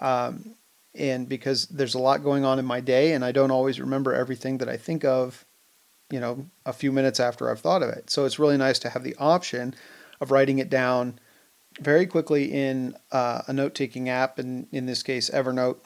Um, 0.00 0.54
and 0.94 1.28
because 1.28 1.66
there's 1.66 1.94
a 1.94 1.98
lot 1.98 2.22
going 2.22 2.44
on 2.44 2.58
in 2.58 2.64
my 2.64 2.80
day 2.80 3.12
and 3.12 3.24
I 3.24 3.32
don't 3.32 3.50
always 3.50 3.80
remember 3.80 4.14
everything 4.14 4.58
that 4.58 4.68
I 4.68 4.76
think 4.76 5.04
of, 5.04 5.44
you 6.10 6.20
know, 6.20 6.46
a 6.64 6.72
few 6.72 6.92
minutes 6.92 7.20
after 7.20 7.50
I've 7.50 7.60
thought 7.60 7.82
of 7.82 7.90
it. 7.90 8.10
So 8.10 8.24
it's 8.24 8.38
really 8.38 8.56
nice 8.56 8.78
to 8.80 8.90
have 8.90 9.04
the 9.04 9.16
option 9.18 9.74
of 10.20 10.30
writing 10.30 10.58
it 10.58 10.70
down 10.70 11.18
very 11.80 12.06
quickly 12.06 12.52
in 12.52 12.96
uh, 13.12 13.42
a 13.46 13.52
note 13.52 13.74
taking 13.74 14.08
app, 14.08 14.38
and 14.38 14.66
in 14.72 14.86
this 14.86 15.02
case, 15.02 15.28
Evernote, 15.30 15.76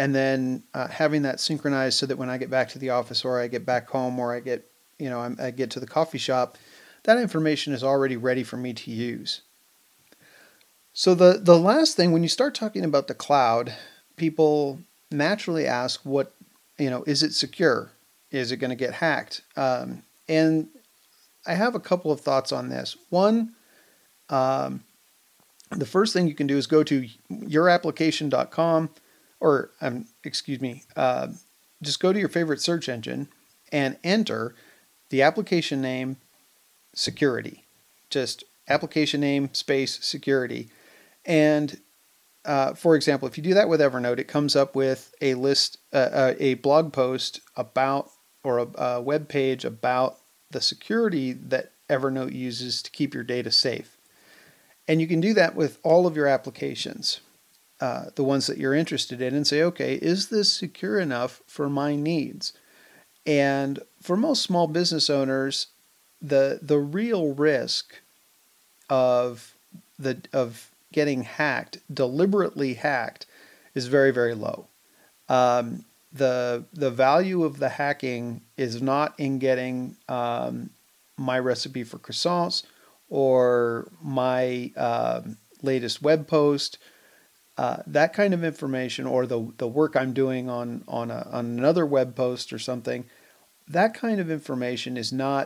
and 0.00 0.14
then 0.14 0.62
uh, 0.72 0.88
having 0.88 1.20
that 1.22 1.40
synchronized 1.40 1.98
so 1.98 2.06
that 2.06 2.16
when 2.16 2.30
I 2.30 2.38
get 2.38 2.48
back 2.48 2.70
to 2.70 2.78
the 2.78 2.88
office 2.88 3.22
or 3.22 3.38
I 3.38 3.48
get 3.48 3.66
back 3.66 3.86
home 3.90 4.18
or 4.18 4.34
I 4.34 4.40
get, 4.40 4.64
you 4.98 5.10
know, 5.10 5.36
I 5.38 5.50
get 5.50 5.70
to 5.72 5.80
the 5.80 5.86
coffee 5.86 6.16
shop, 6.16 6.56
that 7.02 7.18
information 7.18 7.74
is 7.74 7.84
already 7.84 8.16
ready 8.16 8.42
for 8.42 8.56
me 8.56 8.72
to 8.72 8.90
use. 8.90 9.42
So 10.94 11.14
the 11.14 11.38
the 11.42 11.58
last 11.58 11.98
thing 11.98 12.12
when 12.12 12.22
you 12.22 12.30
start 12.30 12.54
talking 12.54 12.82
about 12.82 13.08
the 13.08 13.14
cloud, 13.14 13.74
people 14.16 14.80
naturally 15.10 15.66
ask, 15.66 16.00
what, 16.02 16.34
you 16.78 16.88
know, 16.88 17.04
is 17.06 17.22
it 17.22 17.34
secure? 17.34 17.92
Is 18.30 18.52
it 18.52 18.56
going 18.56 18.70
to 18.70 18.76
get 18.76 18.94
hacked? 18.94 19.42
Um, 19.54 20.02
and 20.30 20.68
I 21.46 21.52
have 21.52 21.74
a 21.74 21.80
couple 21.80 22.10
of 22.10 22.22
thoughts 22.22 22.52
on 22.52 22.70
this. 22.70 22.96
One, 23.10 23.54
um, 24.30 24.82
the 25.70 25.84
first 25.84 26.14
thing 26.14 26.26
you 26.26 26.34
can 26.34 26.46
do 26.46 26.56
is 26.56 26.66
go 26.66 26.82
to 26.84 27.06
yourapplication.com 27.30 28.88
or 29.40 29.70
um, 29.80 30.06
excuse 30.24 30.60
me, 30.60 30.84
uh, 30.96 31.28
just 31.82 32.00
go 32.00 32.12
to 32.12 32.18
your 32.18 32.28
favorite 32.28 32.60
search 32.60 32.88
engine 32.88 33.28
and 33.72 33.96
enter 34.04 34.54
the 35.08 35.22
application 35.22 35.80
name 35.80 36.18
security. 36.94 37.64
Just 38.10 38.44
application 38.68 39.20
name 39.20 39.52
space 39.52 39.98
security. 40.04 40.68
And 41.24 41.80
uh, 42.44 42.74
for 42.74 42.96
example, 42.96 43.28
if 43.28 43.36
you 43.36 43.42
do 43.42 43.54
that 43.54 43.68
with 43.68 43.80
Evernote, 43.80 44.18
it 44.18 44.28
comes 44.28 44.56
up 44.56 44.74
with 44.74 45.14
a 45.20 45.34
list, 45.34 45.78
uh, 45.92 45.96
uh, 45.96 46.34
a 46.38 46.54
blog 46.54 46.92
post 46.92 47.40
about, 47.56 48.10
or 48.42 48.58
a, 48.58 48.82
a 48.82 49.00
web 49.02 49.28
page 49.28 49.64
about 49.64 50.18
the 50.50 50.60
security 50.60 51.32
that 51.32 51.72
Evernote 51.88 52.32
uses 52.32 52.82
to 52.82 52.90
keep 52.90 53.14
your 53.14 53.24
data 53.24 53.50
safe. 53.50 53.98
And 54.88 55.00
you 55.00 55.06
can 55.06 55.20
do 55.20 55.34
that 55.34 55.54
with 55.54 55.78
all 55.82 56.06
of 56.06 56.16
your 56.16 56.26
applications, 56.26 57.20
uh, 57.80 58.06
the 58.14 58.24
ones 58.24 58.46
that 58.46 58.58
you're 58.58 58.74
interested 58.74 59.20
in, 59.20 59.34
and 59.34 59.46
say, 59.46 59.62
okay, 59.62 59.94
is 59.94 60.28
this 60.28 60.52
secure 60.52 60.98
enough 60.98 61.42
for 61.46 61.68
my 61.68 61.96
needs? 61.96 62.52
And 63.26 63.80
for 64.02 64.16
most 64.16 64.42
small 64.42 64.66
business 64.66 65.10
owners, 65.10 65.68
the 66.20 66.58
the 66.62 66.78
real 66.78 67.34
risk 67.34 68.00
of 68.88 69.54
the 69.98 70.22
of 70.32 70.70
getting 70.92 71.22
hacked, 71.22 71.78
deliberately 71.92 72.74
hacked, 72.74 73.26
is 73.74 73.86
very, 73.86 74.10
very 74.10 74.34
low. 74.34 74.66
Um, 75.28 75.84
the 76.12 76.64
the 76.72 76.90
value 76.90 77.44
of 77.44 77.58
the 77.58 77.68
hacking 77.68 78.42
is 78.56 78.82
not 78.82 79.14
in 79.18 79.38
getting 79.38 79.96
um, 80.08 80.70
my 81.16 81.38
recipe 81.38 81.84
for 81.84 81.98
croissants 81.98 82.64
or 83.08 83.90
my 84.02 84.72
uh, 84.76 85.22
latest 85.62 86.02
web 86.02 86.26
post. 86.26 86.78
Uh, 87.60 87.82
that 87.98 88.10
kind 88.20 88.32
of 88.34 88.42
information, 88.42 89.04
or 89.06 89.26
the 89.26 89.40
the 89.62 89.72
work 89.80 89.92
I'm 90.00 90.14
doing 90.22 90.44
on 90.48 90.68
on, 90.86 91.10
a, 91.10 91.20
on 91.38 91.44
another 91.58 91.84
web 91.96 92.10
post 92.14 92.52
or 92.54 92.58
something, 92.58 93.04
that 93.68 93.92
kind 94.04 94.18
of 94.20 94.30
information 94.30 94.96
is 94.96 95.12
not 95.12 95.44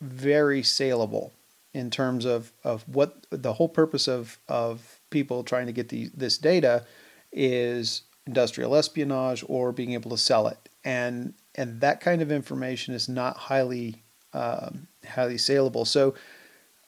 very 0.00 0.62
saleable 0.62 1.32
in 1.72 1.90
terms 1.90 2.24
of, 2.24 2.52
of 2.64 2.82
what 2.88 3.10
the 3.30 3.54
whole 3.54 3.68
purpose 3.68 4.06
of, 4.08 4.38
of 4.48 5.00
people 5.10 5.42
trying 5.42 5.66
to 5.66 5.72
get 5.72 5.88
the, 5.88 6.10
this 6.14 6.36
data 6.36 6.84
is 7.32 8.02
industrial 8.26 8.74
espionage 8.74 9.44
or 9.48 9.72
being 9.72 9.92
able 9.92 10.10
to 10.10 10.18
sell 10.18 10.46
it. 10.48 10.68
And, 10.84 11.34
and 11.54 11.80
that 11.80 12.00
kind 12.00 12.20
of 12.20 12.30
information 12.30 12.94
is 12.94 13.08
not 13.08 13.36
highly, 13.36 14.02
um, 14.34 14.86
highly 15.08 15.38
saleable. 15.38 15.84
So 15.84 16.14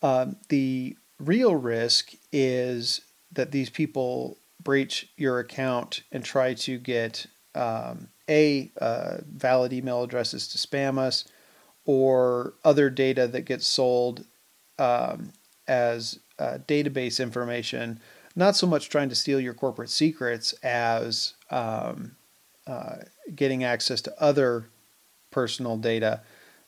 um, 0.02 0.36
the 0.48 0.96
real 1.18 1.54
risk 1.54 2.12
is 2.32 3.00
that 3.32 3.52
these 3.52 3.70
people 3.70 4.36
breach 4.64 5.08
your 5.16 5.38
account 5.38 6.02
and 6.10 6.24
try 6.24 6.54
to 6.54 6.78
get 6.78 7.26
um, 7.54 8.08
a 8.28 8.72
uh, 8.80 9.18
valid 9.26 9.72
email 9.72 10.02
addresses 10.02 10.48
to 10.48 10.58
spam 10.58 10.98
us 10.98 11.24
or 11.84 12.54
other 12.64 12.90
data 12.90 13.26
that 13.28 13.42
gets 13.42 13.66
sold 13.66 14.24
um, 14.78 15.32
as 15.68 16.18
uh, 16.38 16.58
database 16.66 17.22
information, 17.22 18.00
not 18.34 18.56
so 18.56 18.66
much 18.66 18.88
trying 18.88 19.08
to 19.08 19.14
steal 19.14 19.38
your 19.38 19.54
corporate 19.54 19.90
secrets 19.90 20.52
as 20.62 21.34
um, 21.50 22.16
uh, 22.66 22.96
getting 23.34 23.62
access 23.62 24.00
to 24.00 24.22
other 24.22 24.66
personal 25.30 25.76
data 25.76 26.22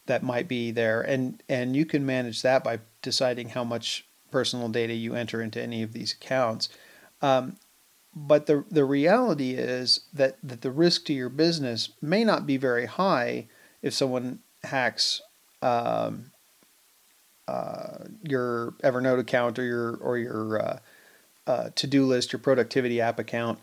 that 0.06 0.22
might 0.22 0.46
be 0.46 0.70
there, 0.70 1.00
and 1.00 1.42
and 1.48 1.74
you 1.74 1.84
can 1.84 2.06
manage 2.06 2.42
that 2.42 2.62
by 2.62 2.78
deciding 3.02 3.48
how 3.48 3.64
much 3.64 4.06
personal 4.30 4.68
data 4.68 4.92
you 4.92 5.14
enter 5.14 5.40
into 5.40 5.60
any 5.60 5.82
of 5.82 5.92
these 5.92 6.12
accounts. 6.12 6.68
Um, 7.22 7.56
but 8.16 8.46
the 8.46 8.64
the 8.70 8.84
reality 8.84 9.50
is 9.52 10.00
that 10.14 10.38
that 10.42 10.62
the 10.62 10.70
risk 10.70 11.04
to 11.04 11.12
your 11.12 11.28
business 11.28 11.90
may 12.00 12.24
not 12.24 12.46
be 12.46 12.56
very 12.56 12.86
high 12.86 13.46
if 13.82 13.92
someone 13.92 14.38
hacks 14.64 15.20
um, 15.60 16.32
uh, 17.46 17.98
your 18.22 18.72
Evernote 18.82 19.20
account 19.20 19.58
or 19.58 19.64
your 19.64 19.96
or 19.96 20.16
your 20.16 20.62
uh, 20.62 20.78
uh, 21.46 21.70
to 21.74 21.86
do 21.86 22.06
list, 22.06 22.32
your 22.32 22.40
productivity 22.40 23.02
app 23.02 23.18
account, 23.18 23.58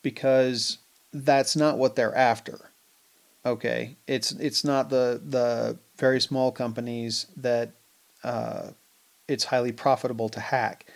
because 0.00 0.78
that's 1.12 1.54
not 1.54 1.76
what 1.76 1.94
they're 1.94 2.16
after. 2.16 2.70
Okay, 3.44 3.96
it's 4.06 4.32
it's 4.32 4.64
not 4.64 4.88
the 4.88 5.20
the 5.22 5.78
very 5.98 6.20
small 6.20 6.50
companies 6.50 7.26
that 7.36 7.72
uh, 8.24 8.68
it's 9.28 9.44
highly 9.44 9.72
profitable 9.72 10.30
to 10.30 10.40
hack. 10.40 10.86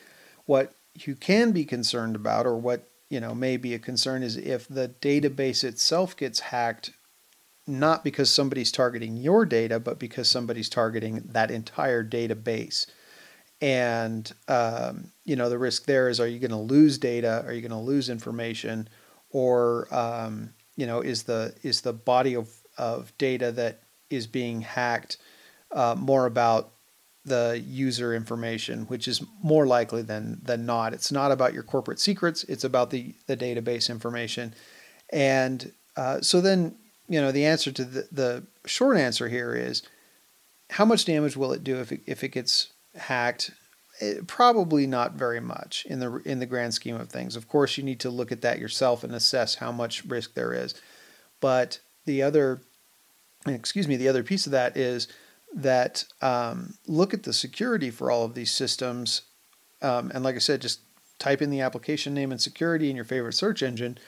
What 0.46 0.72
you 0.94 1.14
can 1.14 1.52
be 1.52 1.66
concerned 1.66 2.16
about, 2.16 2.46
or 2.46 2.56
what 2.56 2.88
you 3.12 3.20
know 3.20 3.34
may 3.34 3.58
be 3.58 3.74
a 3.74 3.78
concern, 3.78 4.22
is 4.22 4.38
if 4.38 4.66
the 4.66 4.88
database 5.02 5.64
itself 5.64 6.16
gets 6.16 6.40
hacked, 6.40 6.92
not 7.66 8.02
because 8.02 8.30
somebody's 8.30 8.72
targeting 8.72 9.18
your 9.18 9.44
data, 9.44 9.78
but 9.78 9.98
because 9.98 10.28
somebody's 10.28 10.70
targeting 10.70 11.22
that 11.26 11.50
entire 11.50 12.02
database. 12.02 12.86
And 13.60 14.32
um, 14.48 15.12
you 15.26 15.36
know 15.36 15.50
the 15.50 15.58
risk 15.58 15.84
there 15.84 16.08
is: 16.08 16.20
are 16.20 16.26
you 16.26 16.38
going 16.38 16.52
to 16.52 16.56
lose 16.56 16.96
data? 16.96 17.44
Are 17.46 17.52
you 17.52 17.60
going 17.60 17.70
to 17.70 17.76
lose 17.76 18.08
information? 18.08 18.88
Or 19.28 19.94
um, 19.94 20.54
you 20.76 20.86
know 20.86 21.02
is 21.02 21.24
the 21.24 21.54
is 21.62 21.82
the 21.82 21.92
body 21.92 22.34
of, 22.34 22.48
of 22.78 23.12
data 23.18 23.52
that 23.52 23.82
is 24.08 24.26
being 24.26 24.62
hacked 24.62 25.18
uh, 25.70 25.96
more 25.98 26.24
about 26.24 26.71
the 27.24 27.62
user 27.64 28.14
information, 28.14 28.82
which 28.82 29.06
is 29.06 29.22
more 29.42 29.66
likely 29.66 30.02
than 30.02 30.40
than 30.42 30.66
not. 30.66 30.92
It's 30.92 31.12
not 31.12 31.30
about 31.30 31.54
your 31.54 31.62
corporate 31.62 32.00
secrets; 32.00 32.44
it's 32.44 32.64
about 32.64 32.90
the 32.90 33.14
the 33.26 33.36
database 33.36 33.88
information. 33.88 34.54
And 35.10 35.72
uh, 35.96 36.20
so 36.20 36.40
then, 36.40 36.76
you 37.08 37.20
know, 37.20 37.32
the 37.32 37.46
answer 37.46 37.70
to 37.72 37.84
the 37.84 38.08
the 38.10 38.46
short 38.66 38.96
answer 38.96 39.28
here 39.28 39.54
is, 39.54 39.82
how 40.70 40.84
much 40.84 41.04
damage 41.04 41.36
will 41.36 41.52
it 41.52 41.62
do 41.62 41.78
if 41.80 41.92
it, 41.92 42.00
if 42.06 42.24
it 42.24 42.28
gets 42.28 42.72
hacked? 42.96 43.52
It, 44.00 44.18
eh, 44.18 44.20
probably 44.26 44.86
not 44.86 45.12
very 45.12 45.40
much 45.40 45.86
in 45.88 46.00
the 46.00 46.16
in 46.24 46.40
the 46.40 46.46
grand 46.46 46.74
scheme 46.74 46.96
of 46.96 47.08
things. 47.08 47.36
Of 47.36 47.48
course, 47.48 47.78
you 47.78 47.84
need 47.84 48.00
to 48.00 48.10
look 48.10 48.32
at 48.32 48.40
that 48.42 48.58
yourself 48.58 49.04
and 49.04 49.14
assess 49.14 49.56
how 49.56 49.70
much 49.70 50.04
risk 50.04 50.34
there 50.34 50.52
is. 50.52 50.74
But 51.40 51.80
the 52.04 52.22
other, 52.22 52.62
excuse 53.46 53.86
me, 53.86 53.96
the 53.96 54.08
other 54.08 54.22
piece 54.22 54.46
of 54.46 54.52
that 54.52 54.76
is 54.76 55.08
that 55.54 56.04
um, 56.20 56.74
look 56.86 57.12
at 57.12 57.24
the 57.24 57.32
security 57.32 57.90
for 57.90 58.10
all 58.10 58.24
of 58.24 58.34
these 58.34 58.52
systems. 58.52 59.22
Um, 59.80 60.10
and 60.14 60.24
like 60.24 60.34
I 60.34 60.38
said, 60.38 60.62
just 60.62 60.80
type 61.18 61.42
in 61.42 61.50
the 61.50 61.60
application 61.60 62.14
name 62.14 62.32
and 62.32 62.40
security 62.40 62.90
in 62.90 62.96
your 62.96 63.04
favorite 63.04 63.34
search 63.34 63.62
engine 63.62 63.98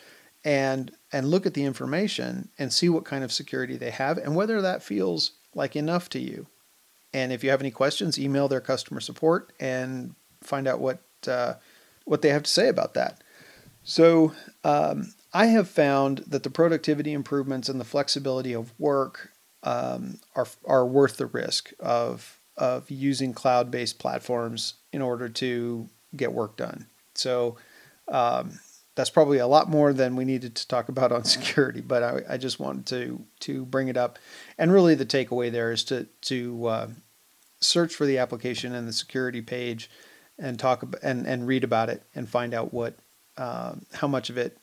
and 0.45 0.93
and 1.13 1.29
look 1.29 1.47
at 1.47 1.55
the 1.55 1.65
information 1.65 2.49
and 2.59 2.73
see 2.73 2.89
what 2.89 3.05
kind 3.05 3.25
of 3.25 3.33
security 3.33 3.77
they 3.77 3.91
have 3.91 4.19
and 4.19 4.35
whether 4.35 4.61
that 4.61 4.83
feels 4.83 5.33
like 5.55 5.77
enough 5.77 6.09
to 6.11 6.19
you. 6.19 6.47
And 7.13 7.33
if 7.33 7.45
you 7.45 7.51
have 7.51 7.61
any 7.61 7.71
questions, 7.71 8.19
email 8.19 8.49
their 8.49 8.61
customer 8.61 9.01
support 9.01 9.53
and 9.61 10.15
find 10.43 10.67
out 10.67 10.81
what 10.81 11.01
uh, 11.27 11.55
what 12.05 12.23
they 12.23 12.31
have 12.31 12.43
to 12.43 12.51
say 12.51 12.69
about 12.69 12.95
that. 12.95 13.23
So 13.85 14.33
um, 14.65 15.15
I 15.33 15.47
have 15.47 15.69
found 15.69 16.19
that 16.27 16.43
the 16.43 16.51
productivity 16.51 17.13
improvements 17.13 17.69
and 17.69 17.81
the 17.81 17.85
flexibility 17.85 18.55
of 18.55 18.73
work 18.79 19.31
um, 19.65 20.21
are 20.37 20.47
are 20.65 20.87
worth 20.87 21.17
the 21.17 21.27
risk 21.27 21.73
of 21.81 22.39
of 22.57 22.89
using 22.91 23.33
cloud 23.33 23.71
based 23.71 23.99
platforms 23.99 24.75
in 24.93 25.03
order 25.03 25.29
to 25.29 25.89
get 26.17 26.33
work 26.33 26.57
done. 26.57 26.87
So 27.15 27.57
um, 28.07 28.61
that's 28.95 29.11
probably 29.11 29.39
a 29.39 29.47
lot 29.47 29.69
more 29.69 29.93
than 29.93 30.15
we 30.15 30.25
needed 30.25 30.55
to 30.55 30.69
talk 30.69 30.89
about 30.89 31.11
on 31.11 31.25
security, 31.25 31.81
but 31.81 32.03
I, 32.03 32.35
I 32.35 32.37
just 32.37 32.61
wanted 32.61 32.87
to 32.87 33.25
to 33.41 33.65
bring 33.65 33.89
it 33.89 33.97
up. 33.97 34.19
And 34.59 34.73
really, 34.73 34.95
the 34.95 35.07
takeaway 35.07 35.51
there 35.51 35.73
is 35.73 35.83
to 35.85 36.07
to 36.23 36.67
uh, 36.67 36.89
search 37.61 37.95
for 37.95 38.07
the 38.07 38.19
application 38.19 38.75
and 38.75 38.87
the 38.87 38.93
security 38.93 39.41
page, 39.41 39.91
and 40.39 40.59
talk 40.59 40.83
about, 40.83 41.03
and 41.03 41.27
and 41.27 41.47
read 41.47 41.65
about 41.65 41.89
it 41.89 42.03
and 42.15 42.29
find 42.29 42.55
out 42.55 42.73
what 42.73 42.95
uh, 43.37 43.75
how 43.95 44.07
much 44.07 44.31
of 44.31 44.39
it 44.39 44.59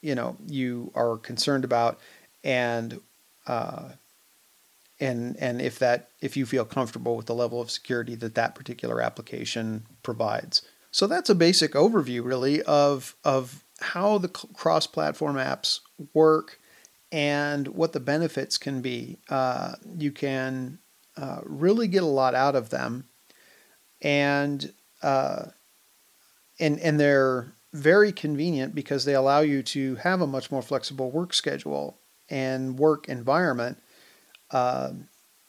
you 0.00 0.14
know 0.14 0.36
you 0.46 0.90
are 0.94 1.18
concerned 1.18 1.64
about 1.64 2.00
and 2.42 3.00
uh, 3.46 3.90
and 5.00 5.36
and 5.38 5.60
if 5.60 5.78
that 5.78 6.10
if 6.20 6.36
you 6.36 6.44
feel 6.46 6.64
comfortable 6.64 7.16
with 7.16 7.26
the 7.26 7.34
level 7.34 7.60
of 7.60 7.70
security 7.70 8.14
that 8.16 8.34
that 8.34 8.54
particular 8.54 9.00
application 9.00 9.86
provides. 10.02 10.62
So 10.92 11.06
that's 11.06 11.30
a 11.30 11.34
basic 11.34 11.72
overview, 11.72 12.24
really, 12.24 12.62
of 12.62 13.16
of 13.24 13.64
how 13.80 14.18
the 14.18 14.28
cross-platform 14.28 15.36
apps 15.36 15.80
work 16.12 16.58
and 17.10 17.68
what 17.68 17.92
the 17.92 18.00
benefits 18.00 18.58
can 18.58 18.82
be. 18.82 19.18
Uh, 19.28 19.72
you 19.96 20.12
can 20.12 20.78
uh, 21.16 21.40
really 21.44 21.88
get 21.88 22.02
a 22.02 22.06
lot 22.06 22.34
out 22.34 22.54
of 22.54 22.70
them, 22.70 23.04
and 24.02 24.72
uh, 25.02 25.46
and 26.58 26.78
and 26.80 27.00
they're 27.00 27.52
very 27.72 28.12
convenient 28.12 28.74
because 28.74 29.04
they 29.04 29.14
allow 29.14 29.40
you 29.40 29.62
to 29.62 29.94
have 29.96 30.20
a 30.20 30.26
much 30.26 30.50
more 30.50 30.62
flexible 30.62 31.10
work 31.10 31.32
schedule 31.32 31.99
and 32.30 32.78
work 32.78 33.08
environment. 33.08 33.78
Uh, 34.50 34.92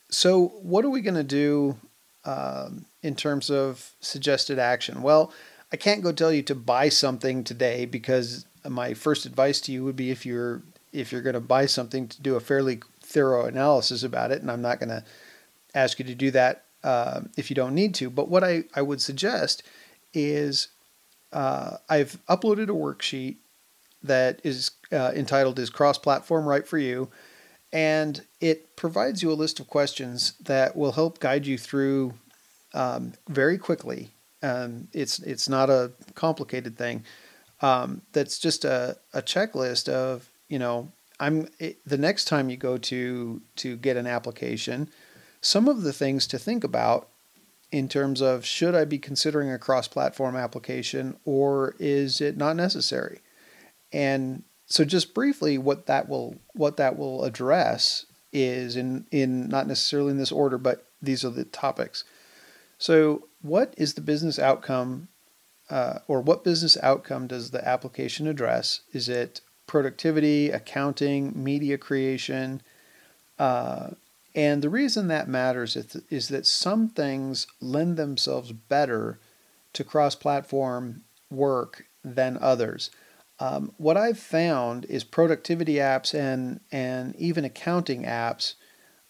so, 0.10 0.48
what 0.62 0.84
are 0.84 0.90
we 0.90 1.02
going 1.02 1.16
to 1.16 1.24
do 1.24 1.78
um, 2.26 2.86
in 3.02 3.16
terms 3.16 3.50
of 3.50 3.92
suggested 4.02 4.60
action? 4.60 5.02
Well, 5.02 5.32
I 5.72 5.78
can't 5.78 6.04
go 6.04 6.12
tell 6.12 6.34
you 6.34 6.44
to 6.44 6.56
buy 6.56 6.90
something 6.90 7.44
today 7.44 7.86
because 7.86 8.46
my 8.68 8.94
first 8.94 9.26
advice 9.26 9.62
to 9.62 9.72
you 9.72 9.84
would 9.86 9.96
be 9.96 10.12
if 10.12 10.26
you're 10.26 10.62
if 10.92 11.12
you're 11.12 11.22
going 11.22 11.34
to 11.34 11.40
buy 11.40 11.66
something 11.66 12.08
to 12.10 12.22
do 12.22 12.36
a 12.36 12.42
fairly 12.42 12.82
thorough 13.02 13.46
analysis 13.46 14.04
about 14.04 14.32
it, 14.32 14.42
and 14.42 14.52
I'm 14.52 14.62
not 14.62 14.80
going 14.80 14.90
to 14.90 15.04
ask 15.74 16.00
you 16.00 16.06
to 16.06 16.16
do 16.16 16.32
that 16.32 16.66
uh, 16.84 17.22
if 17.38 17.50
you 17.50 17.56
don't 17.56 17.74
need 17.74 17.96
to. 17.96 18.10
But 18.10 18.28
what 18.28 18.44
I, 18.44 18.66
I 18.76 18.82
would 18.82 19.02
suggest 19.02 19.64
is 20.14 20.68
uh, 21.32 21.78
I've 21.90 22.18
uploaded 22.28 22.64
a 22.64 22.74
worksheet 22.74 23.38
that 24.04 24.40
is 24.44 24.72
uh, 24.92 25.12
entitled 25.16 25.60
Is 25.60 25.70
Cross 25.70 26.00
Platform 26.00 26.46
Right 26.46 26.68
for 26.68 26.78
You? 26.78 27.10
And 27.74 28.22
it 28.40 28.76
provides 28.76 29.22
you 29.24 29.32
a 29.32 29.34
list 29.34 29.60
of 29.60 29.68
questions 29.68 30.34
that 30.44 30.76
will 30.76 30.92
help 30.92 31.20
guide 31.20 31.46
you 31.46 31.58
through 31.58 32.14
um, 32.74 33.14
very 33.30 33.58
quickly. 33.58 34.10
Um, 34.44 34.88
it's, 34.92 35.20
it's 35.20 35.48
not 35.48 35.70
a 35.70 35.92
complicated 36.16 36.78
thing. 36.78 37.04
Um, 37.62 38.02
that's 38.12 38.40
just 38.40 38.66
a, 38.66 38.98
a 39.14 39.22
checklist 39.22 39.88
of, 39.88 40.30
you 40.50 40.60
know, 40.60 40.92
I'm 41.22 41.48
it, 41.60 41.78
the 41.86 41.98
next 41.98 42.26
time 42.26 42.50
you 42.50 42.58
go 42.58 42.78
to 42.78 43.42
to 43.58 43.78
get 43.78 43.96
an 43.96 44.08
application, 44.08 44.90
some 45.40 45.68
of 45.68 45.84
the 45.84 45.94
things 45.94 46.26
to 46.28 46.40
think 46.40 46.64
about 46.64 47.08
in 47.72 47.88
terms 47.88 48.22
of 48.22 48.44
should 48.44 48.76
I 48.76 48.84
be 48.86 48.98
considering 48.98 49.52
a 49.52 49.60
cross-platform 49.60 50.36
application 50.36 51.16
or 51.24 51.76
is 51.80 52.20
it 52.20 52.36
not 52.36 52.56
necessary? 52.56 53.22
And 53.92 54.44
so 54.66 54.86
just 54.86 55.14
briefly 55.14 55.58
what 55.58 55.86
that 55.88 56.08
will 56.08 56.36
what 56.54 56.78
that 56.78 56.98
will 56.98 57.24
address 57.24 58.06
is 58.32 58.76
in 58.76 59.06
in 59.12 59.50
not 59.50 59.68
necessarily 59.68 60.12
in 60.12 60.18
this 60.18 60.32
order, 60.32 60.58
but 60.58 60.86
these 61.02 61.26
are 61.26 61.30
the 61.30 61.46
topics. 61.46 62.04
So 62.78 63.28
what 63.42 63.74
is 63.78 63.94
the 63.94 64.02
business 64.02 64.40
outcome 64.40 65.08
uh, 65.70 66.00
or 66.08 66.22
what 66.22 66.44
business 66.44 66.78
outcome 66.82 67.28
does 67.28 67.52
the 67.52 67.68
application 67.68 68.28
address? 68.28 68.82
Is 68.94 69.10
it 69.10 69.42
productivity, 69.68 70.50
accounting, 70.50 71.32
media 71.36 71.78
creation? 71.78 72.62
Uh, 73.40 73.92
and 74.36 74.62
the 74.62 74.70
reason 74.70 75.08
that 75.08 75.28
matters 75.28 75.76
is, 75.76 76.02
is 76.10 76.28
that 76.30 76.46
some 76.46 76.90
things 76.90 77.48
lend 77.60 77.98
themselves 77.98 78.52
better 78.52 79.20
to 79.74 79.84
cross 79.84 80.16
platform 80.16 81.04
work 81.30 81.86
than 82.04 82.38
others. 82.42 82.90
Um, 83.42 83.74
what 83.78 83.98
I've 83.98 84.20
found 84.20 84.86
is 84.86 85.04
productivity 85.04 85.76
apps 85.76 86.14
and 86.14 86.60
and 86.72 87.16
even 87.16 87.44
accounting 87.44 88.04
apps 88.04 88.54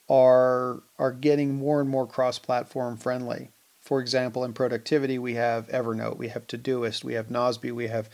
are 0.10 0.84
are 0.98 1.12
getting 1.12 1.56
more 1.56 1.82
and 1.82 1.90
more 1.90 2.08
cross-platform 2.08 2.96
friendly. 2.96 3.50
For 3.82 4.00
example, 4.00 4.46
in 4.46 4.54
productivity, 4.54 5.20
we 5.20 5.34
have 5.34 5.68
Evernote, 5.68 6.18
we 6.18 6.30
have 6.30 6.48
Todoist, 6.48 7.04
we 7.04 7.16
have 7.16 7.28
Nozbe, 7.28 7.74
we 7.74 7.88
have 7.88 8.10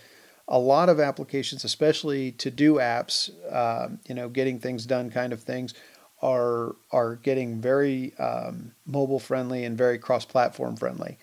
a 0.48 0.58
lot 0.58 0.90
of 0.90 1.00
applications, 1.00 1.64
especially 1.64 2.32
to-do 2.32 2.76
apps. 2.76 3.30
Uh, 3.52 3.90
you 4.08 4.16
know, 4.16 4.28
getting 4.28 4.60
things 4.60 4.88
done, 4.88 5.12
kind 5.12 5.32
of 5.32 5.44
things, 5.44 5.76
are 6.24 6.78
are 6.92 7.18
getting 7.18 7.62
very 7.62 8.18
um, 8.18 8.72
mobile 8.88 9.20
friendly 9.20 9.66
and 9.66 9.78
very 9.78 10.00
cross-platform 10.00 10.78
friendly. 10.78 11.20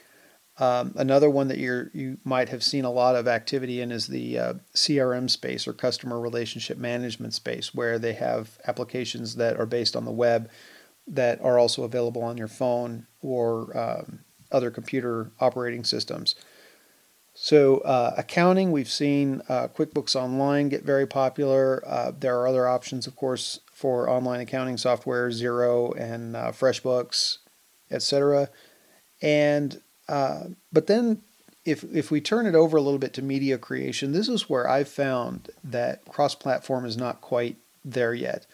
Um, 0.57 0.95
another 0.97 1.29
one 1.29 1.49
that 1.49 1.59
you 1.59 1.91
you 1.93 2.19
might 2.23 2.49
have 2.49 2.63
seen 2.63 2.85
a 2.85 2.91
lot 2.91 3.17
of 3.17 3.27
activity 3.27 3.81
in 3.81 3.91
is 3.91 4.07
the 4.07 4.39
uh, 4.39 4.55
CRM 4.75 5.29
space 5.29 5.67
or 5.67 5.73
customer 5.73 6.21
relationship 6.21 6.79
management 6.79 7.35
space, 7.35 7.75
where 7.75 7.99
they 7.99 8.13
have 8.13 8.59
applications 8.67 9.35
that 9.37 9.59
are 9.59 9.67
based 9.67 9.97
on 9.97 10.05
the 10.05 10.13
web 10.13 10.49
that 11.07 11.41
are 11.41 11.59
also 11.59 11.83
available 11.83 12.23
on 12.23 12.37
your 12.37 12.49
phone 12.49 13.07
or 13.21 13.77
um, 13.77 14.21
other 14.53 14.71
computer 14.71 15.33
operating 15.41 15.85
systems. 15.85 16.35
So, 17.37 17.79
uh, 17.79 18.15
accounting, 18.17 18.71
we've 18.71 18.89
seen 18.89 19.43
uh, 19.49 19.67
QuickBooks 19.67 20.15
Online 20.15 20.69
get 20.69 20.85
very 20.85 21.05
popular. 21.05 21.83
Uh, 21.85 22.13
there 22.17 22.39
are 22.39 22.47
other 22.47 22.69
options, 22.69 23.09
of 23.09 23.17
course, 23.17 23.59
for 23.73 24.09
online 24.09 24.41
accounting 24.41 24.77
software, 24.77 25.29
Xero 25.31 25.99
and 26.01 26.37
uh, 26.37 26.53
FreshBooks, 26.53 27.39
etc. 27.91 28.51
And 29.21 29.83
uh, 30.09 30.45
but 30.73 30.87
then, 30.87 31.23
if 31.65 31.85
if 31.85 32.11
we 32.11 32.21
turn 32.21 32.47
it 32.47 32.55
over 32.55 32.77
a 32.77 32.83
little 32.83 32.99
bit 32.99 33.15
to 33.15 33.23
media 33.23 33.59
creation, 33.59 34.13
this 34.13 34.29
is 34.29 34.49
where 34.49 34.69
I've 34.69 34.89
found 34.89 35.51
that 35.63 36.05
cross-platform 36.07 36.85
is 36.85 36.97
not 36.97 37.21
quite 37.21 37.57
there 37.85 38.15
yet. 38.15 38.47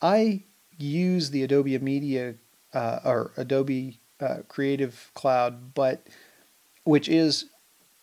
I 0.00 0.42
use 0.78 1.30
the 1.30 1.42
Adobe 1.42 1.78
Media 1.78 2.34
uh, 2.74 3.00
or 3.04 3.32
Adobe 3.36 4.00
Creative 4.48 5.10
Cloud, 5.14 5.74
but 5.74 6.06
which 6.84 7.08
is 7.08 7.46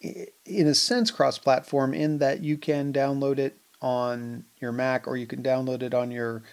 in 0.02 0.68
a 0.68 0.74
sense 0.74 1.12
cross-platform 1.12 1.94
in 1.94 2.20
that 2.20 2.42
you 2.42 2.58
can 2.58 2.94
download 2.94 3.38
it 3.38 3.58
on 3.82 4.46
your 4.60 4.72
Mac 4.72 5.08
or 5.08 5.18
you 5.18 5.28
can 5.28 5.44
download 5.44 5.82
it 5.82 5.94
on 5.94 6.12
your 6.12 6.44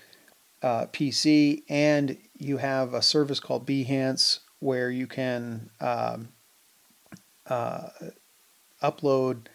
uh, 0.62 0.86
PC, 0.86 1.62
and 1.68 2.16
you 2.38 2.56
have 2.56 2.94
a 2.94 3.02
service 3.02 3.40
called 3.40 3.66
Behance 3.66 4.40
where 4.60 4.90
you 4.90 5.06
can 5.06 5.70
um, 5.80 6.28
uh, 7.46 7.88
upload 8.82 9.46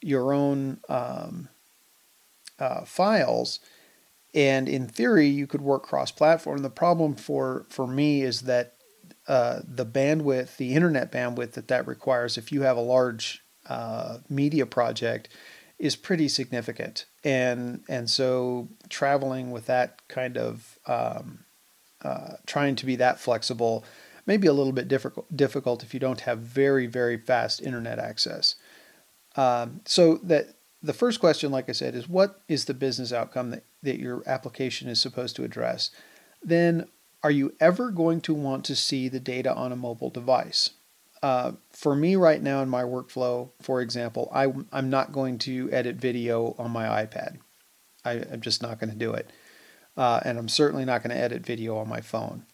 your 0.00 0.32
own 0.32 0.80
um, 0.88 1.48
uh, 2.58 2.84
files. 2.84 3.60
And 4.34 4.68
in 4.68 4.88
theory, 4.88 5.28
you 5.28 5.46
could 5.46 5.62
work 5.62 5.84
cross-platform. 5.84 6.58
The 6.58 6.70
problem 6.70 7.14
for 7.14 7.66
for 7.68 7.86
me 7.86 8.22
is 8.22 8.42
that 8.42 8.74
uh, 9.28 9.60
the 9.66 9.86
bandwidth, 9.86 10.56
the 10.56 10.74
internet 10.74 11.10
bandwidth 11.12 11.52
that 11.52 11.68
that 11.68 11.86
requires, 11.86 12.36
if 12.36 12.52
you 12.52 12.62
have 12.62 12.76
a 12.76 12.80
large 12.80 13.42
uh, 13.68 14.18
media 14.28 14.66
project, 14.66 15.28
is 15.78 15.96
pretty 15.96 16.28
significant. 16.28 17.06
And 17.22 17.84
and 17.88 18.10
so 18.10 18.68
traveling 18.88 19.50
with 19.50 19.66
that 19.66 20.06
kind 20.08 20.36
of 20.36 20.78
um, 20.86 21.44
uh, 22.02 22.34
trying 22.46 22.76
to 22.76 22.86
be 22.86 22.96
that 22.96 23.20
flexible 23.20 23.84
may 24.26 24.36
be 24.36 24.46
a 24.46 24.52
little 24.52 24.72
bit 24.72 24.88
difficult 24.88 25.34
difficult 25.36 25.82
if 25.82 25.94
you 25.94 26.00
don't 26.00 26.22
have 26.22 26.38
very 26.38 26.86
very 26.86 27.16
fast 27.16 27.62
internet 27.62 27.98
access. 27.98 28.56
Um, 29.36 29.80
so 29.84 30.20
that 30.22 30.54
the 30.82 30.92
first 30.92 31.18
question, 31.18 31.50
like 31.50 31.68
I 31.68 31.72
said, 31.72 31.94
is 31.94 32.08
what 32.08 32.40
is 32.46 32.66
the 32.66 32.74
business 32.74 33.12
outcome 33.12 33.50
that, 33.50 33.64
that 33.82 33.98
your 33.98 34.22
application 34.26 34.88
is 34.88 35.00
supposed 35.00 35.34
to 35.36 35.44
address? 35.44 35.90
Then 36.42 36.88
are 37.22 37.30
you 37.30 37.54
ever 37.58 37.90
going 37.90 38.20
to 38.20 38.34
want 38.34 38.66
to 38.66 38.76
see 38.76 39.08
the 39.08 39.18
data 39.18 39.52
on 39.54 39.72
a 39.72 39.76
mobile 39.76 40.10
device? 40.10 40.70
Uh, 41.22 41.52
for 41.72 41.96
me 41.96 42.16
right 42.16 42.42
now 42.42 42.60
in 42.60 42.68
my 42.68 42.82
workflow, 42.82 43.48
for 43.62 43.80
example, 43.80 44.30
I, 44.32 44.52
I'm 44.70 44.90
not 44.90 45.10
going 45.10 45.38
to 45.38 45.72
edit 45.72 45.96
video 45.96 46.54
on 46.58 46.70
my 46.70 46.84
iPad. 47.06 47.38
I, 48.04 48.16
am 48.16 48.42
just 48.42 48.60
not 48.60 48.78
going 48.78 48.90
to 48.90 48.96
do 48.96 49.14
it. 49.14 49.30
Uh, 49.96 50.20
and 50.22 50.36
I'm 50.36 50.50
certainly 50.50 50.84
not 50.84 51.02
going 51.02 51.16
to 51.16 51.22
edit 51.22 51.46
video 51.46 51.78
on 51.78 51.88
my 51.88 52.02
phone. 52.02 52.44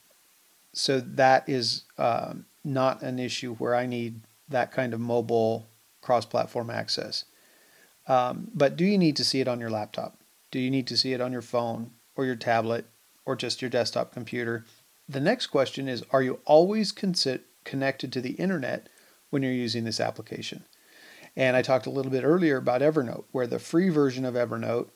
So 0.72 1.00
that 1.00 1.48
is 1.48 1.84
uh, 1.98 2.34
not 2.64 3.02
an 3.02 3.18
issue 3.18 3.54
where 3.56 3.74
I 3.74 3.86
need 3.86 4.20
that 4.48 4.72
kind 4.72 4.94
of 4.94 5.00
mobile 5.00 5.68
cross 6.00 6.24
platform 6.24 6.70
access. 6.70 7.24
Um, 8.06 8.50
but 8.54 8.76
do 8.76 8.84
you 8.84 8.98
need 8.98 9.16
to 9.16 9.24
see 9.24 9.40
it 9.40 9.48
on 9.48 9.60
your 9.60 9.70
laptop? 9.70 10.18
Do 10.50 10.58
you 10.58 10.70
need 10.70 10.86
to 10.88 10.96
see 10.96 11.12
it 11.12 11.20
on 11.20 11.32
your 11.32 11.42
phone 11.42 11.92
or 12.16 12.24
your 12.24 12.36
tablet 12.36 12.86
or 13.24 13.36
just 13.36 13.62
your 13.62 13.70
desktop 13.70 14.12
computer. 14.12 14.64
The 15.08 15.20
next 15.20 15.46
question 15.46 15.88
is 15.88 16.04
Are 16.10 16.22
you 16.22 16.40
always 16.44 16.92
consi- 16.92 17.40
connected 17.64 18.12
to 18.12 18.20
the 18.20 18.32
internet 18.32 18.88
when 19.30 19.42
you're 19.42 19.52
using 19.52 19.84
this 19.84 20.00
application? 20.00 20.64
And 21.36 21.56
I 21.56 21.62
talked 21.62 21.86
a 21.86 21.90
little 21.90 22.10
bit 22.10 22.24
earlier 22.24 22.56
about 22.56 22.82
Evernote, 22.82 23.24
where 23.30 23.46
the 23.46 23.58
free 23.58 23.88
version 23.88 24.24
of 24.24 24.34
Evernote 24.34 24.88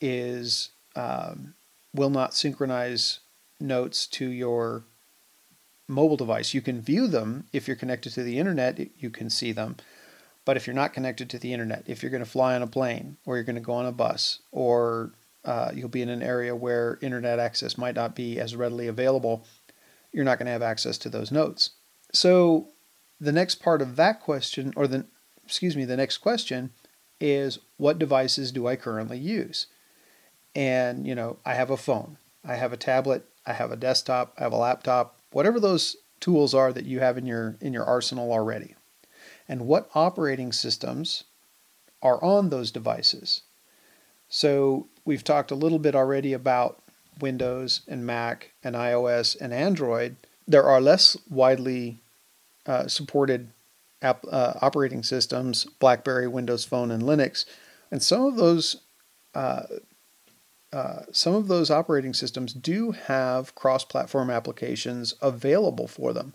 is 0.00 0.70
um, 0.96 1.54
will 1.94 2.10
not 2.10 2.34
synchronize 2.34 3.20
notes 3.60 4.06
to 4.06 4.26
your 4.28 4.84
mobile 5.88 6.16
device. 6.16 6.54
You 6.54 6.62
can 6.62 6.80
view 6.80 7.06
them 7.06 7.44
if 7.52 7.66
you're 7.66 7.76
connected 7.76 8.12
to 8.14 8.22
the 8.22 8.38
internet, 8.38 8.78
you 8.98 9.10
can 9.10 9.30
see 9.30 9.52
them. 9.52 9.76
But 10.44 10.56
if 10.56 10.66
you're 10.66 10.74
not 10.74 10.92
connected 10.92 11.30
to 11.30 11.38
the 11.38 11.52
internet, 11.52 11.84
if 11.86 12.02
you're 12.02 12.10
going 12.10 12.24
to 12.24 12.30
fly 12.30 12.54
on 12.54 12.62
a 12.62 12.66
plane 12.66 13.16
or 13.24 13.36
you're 13.36 13.44
going 13.44 13.56
to 13.56 13.60
go 13.60 13.74
on 13.74 13.86
a 13.86 13.92
bus 13.92 14.40
or 14.50 15.12
uh, 15.44 15.70
you'll 15.74 15.88
be 15.88 16.02
in 16.02 16.08
an 16.08 16.22
area 16.22 16.54
where 16.54 16.98
internet 17.00 17.38
access 17.38 17.78
might 17.78 17.94
not 17.94 18.14
be 18.14 18.40
as 18.40 18.56
readily 18.56 18.86
available, 18.86 19.44
you're 20.12 20.24
not 20.24 20.38
going 20.38 20.46
to 20.46 20.52
have 20.52 20.62
access 20.62 20.98
to 20.98 21.08
those 21.08 21.30
notes. 21.30 21.70
So 22.12 22.68
the 23.20 23.32
next 23.32 23.56
part 23.56 23.80
of 23.80 23.96
that 23.96 24.20
question, 24.20 24.72
or 24.76 24.86
the 24.86 25.06
excuse 25.44 25.76
me, 25.76 25.84
the 25.84 25.96
next 25.96 26.18
question 26.18 26.70
is 27.20 27.58
what 27.76 27.98
devices 27.98 28.50
do 28.52 28.66
I 28.66 28.76
currently 28.76 29.18
use? 29.18 29.66
And 30.54 31.06
you 31.06 31.14
know, 31.14 31.38
I 31.44 31.54
have 31.54 31.70
a 31.70 31.76
phone, 31.76 32.18
I 32.44 32.56
have 32.56 32.72
a 32.72 32.76
tablet, 32.76 33.24
I 33.46 33.52
have 33.52 33.70
a 33.70 33.76
desktop, 33.76 34.34
I 34.38 34.42
have 34.42 34.52
a 34.52 34.56
laptop, 34.56 35.18
whatever 35.32 35.58
those 35.58 35.96
tools 36.20 36.54
are 36.54 36.72
that 36.72 36.86
you 36.86 37.00
have 37.00 37.18
in 37.18 37.26
your 37.26 37.56
in 37.60 37.72
your 37.72 37.84
arsenal 37.84 38.32
already. 38.32 38.74
And 39.48 39.66
what 39.66 39.90
operating 39.94 40.52
systems 40.52 41.24
are 42.00 42.22
on 42.22 42.48
those 42.48 42.70
devices? 42.70 43.42
So 44.28 44.88
we've 45.04 45.24
talked 45.24 45.50
a 45.50 45.56
little 45.56 45.78
bit 45.78 45.94
already 45.94 46.32
about 46.32 46.82
Windows 47.20 47.82
and 47.86 48.06
Mac 48.06 48.52
and 48.64 48.74
iOS 48.74 49.38
and 49.38 49.52
Android. 49.52 50.16
There 50.48 50.64
are 50.64 50.80
less 50.80 51.16
widely 51.28 52.00
uh, 52.66 52.88
supported 52.88 53.50
app, 54.00 54.24
uh, 54.30 54.54
operating 54.62 55.02
systems, 55.02 55.64
BlackBerry, 55.78 56.28
Windows 56.28 56.64
Phone, 56.64 56.90
and 56.90 57.02
Linux, 57.02 57.44
and 57.90 58.02
some 58.02 58.22
of 58.24 58.36
those 58.36 58.76
uh, 59.34 59.64
uh 60.72 61.02
some 61.12 61.34
of 61.34 61.48
those 61.48 61.70
operating 61.70 62.14
systems 62.14 62.52
do 62.52 62.92
have 62.92 63.54
cross-platform 63.54 64.30
applications 64.30 65.14
available 65.20 65.86
for 65.86 66.12
them. 66.12 66.34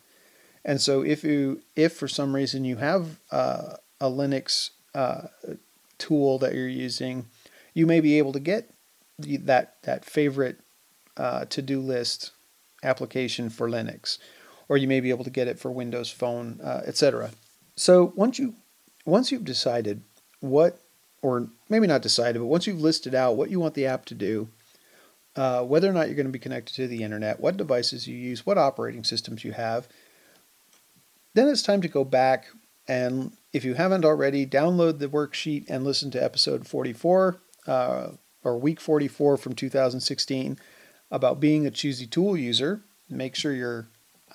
And 0.64 0.82
so, 0.82 1.02
if 1.02 1.24
you 1.24 1.62
if 1.76 1.94
for 1.94 2.08
some 2.08 2.36
reason 2.36 2.66
you 2.66 2.78
have 2.78 3.20
uh, 3.32 3.78
a 4.02 4.10
Linux 4.10 4.72
uh, 4.94 5.28
tool 5.98 6.38
that 6.40 6.54
you're 6.54 6.68
using 6.68 7.26
you 7.78 7.86
may 7.86 8.00
be 8.00 8.18
able 8.18 8.34
to 8.34 8.40
get 8.40 8.74
that 9.20 9.76
that 9.84 10.04
favorite 10.04 10.58
uh, 11.16 11.46
to-do 11.46 11.80
list 11.80 12.32
application 12.82 13.52
for 13.52 13.70
Linux, 13.70 14.18
or 14.68 14.78
you 14.78 14.88
may 14.88 15.00
be 15.00 15.12
able 15.12 15.24
to 15.24 15.30
get 15.30 15.48
it 15.48 15.60
for 15.60 15.72
Windows 15.72 16.10
Phone, 16.10 16.60
uh, 16.64 16.82
etc. 16.88 17.30
So 17.76 18.14
once 18.16 18.40
you 18.40 18.56
once 19.06 19.32
you've 19.32 19.46
decided 19.46 20.02
what, 20.40 20.80
or 21.22 21.48
maybe 21.70 21.88
not 21.88 22.02
decided, 22.02 22.40
but 22.40 22.46
once 22.46 22.68
you've 22.68 22.82
listed 22.82 23.16
out 23.16 23.36
what 23.36 23.50
you 23.50 23.60
want 23.60 23.74
the 23.74 23.86
app 23.86 24.06
to 24.06 24.14
do, 24.14 24.50
uh, 25.36 25.64
whether 25.64 25.90
or 25.90 25.94
not 25.94 26.08
you're 26.08 26.16
going 26.16 26.28
to 26.28 26.32
be 26.32 26.40
connected 26.40 26.76
to 26.76 26.88
the 26.88 27.04
internet, 27.04 27.40
what 27.40 27.58
devices 27.58 28.08
you 28.08 28.16
use, 28.16 28.46
what 28.46 28.58
operating 28.58 29.04
systems 29.04 29.44
you 29.44 29.52
have, 29.52 29.88
then 31.34 31.48
it's 31.48 31.62
time 31.62 31.82
to 31.82 31.88
go 31.88 32.04
back 32.04 32.48
and 32.88 33.34
if 33.54 33.66
you 33.66 33.74
haven't 33.74 34.06
already, 34.06 34.46
download 34.46 35.00
the 35.00 35.08
worksheet 35.08 35.66
and 35.68 35.84
listen 35.84 36.10
to 36.12 36.24
episode 36.24 36.68
44 36.68 37.38
uh, 37.68 38.10
or 38.44 38.58
week 38.58 38.80
44 38.80 39.38
from 39.38 39.54
2016 39.54 40.58
about 41.12 41.40
being 41.40 41.66
a 41.66 41.72
choosy 41.72 42.06
tool 42.06 42.38
user. 42.38 42.82
Make 43.10 43.36
sure 43.36 43.54
you're 43.54 43.88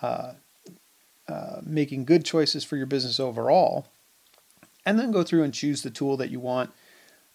uh, 0.02 0.32
uh, 1.28 1.60
making 1.62 2.04
good 2.04 2.24
choices 2.24 2.64
for 2.64 2.76
your 2.76 2.86
business 2.86 3.20
overall, 3.20 3.86
and 4.84 4.98
then 4.98 5.10
go 5.10 5.22
through 5.22 5.42
and 5.42 5.54
choose 5.54 5.82
the 5.82 5.90
tool 5.90 6.16
that 6.16 6.30
you 6.30 6.40
want 6.40 6.70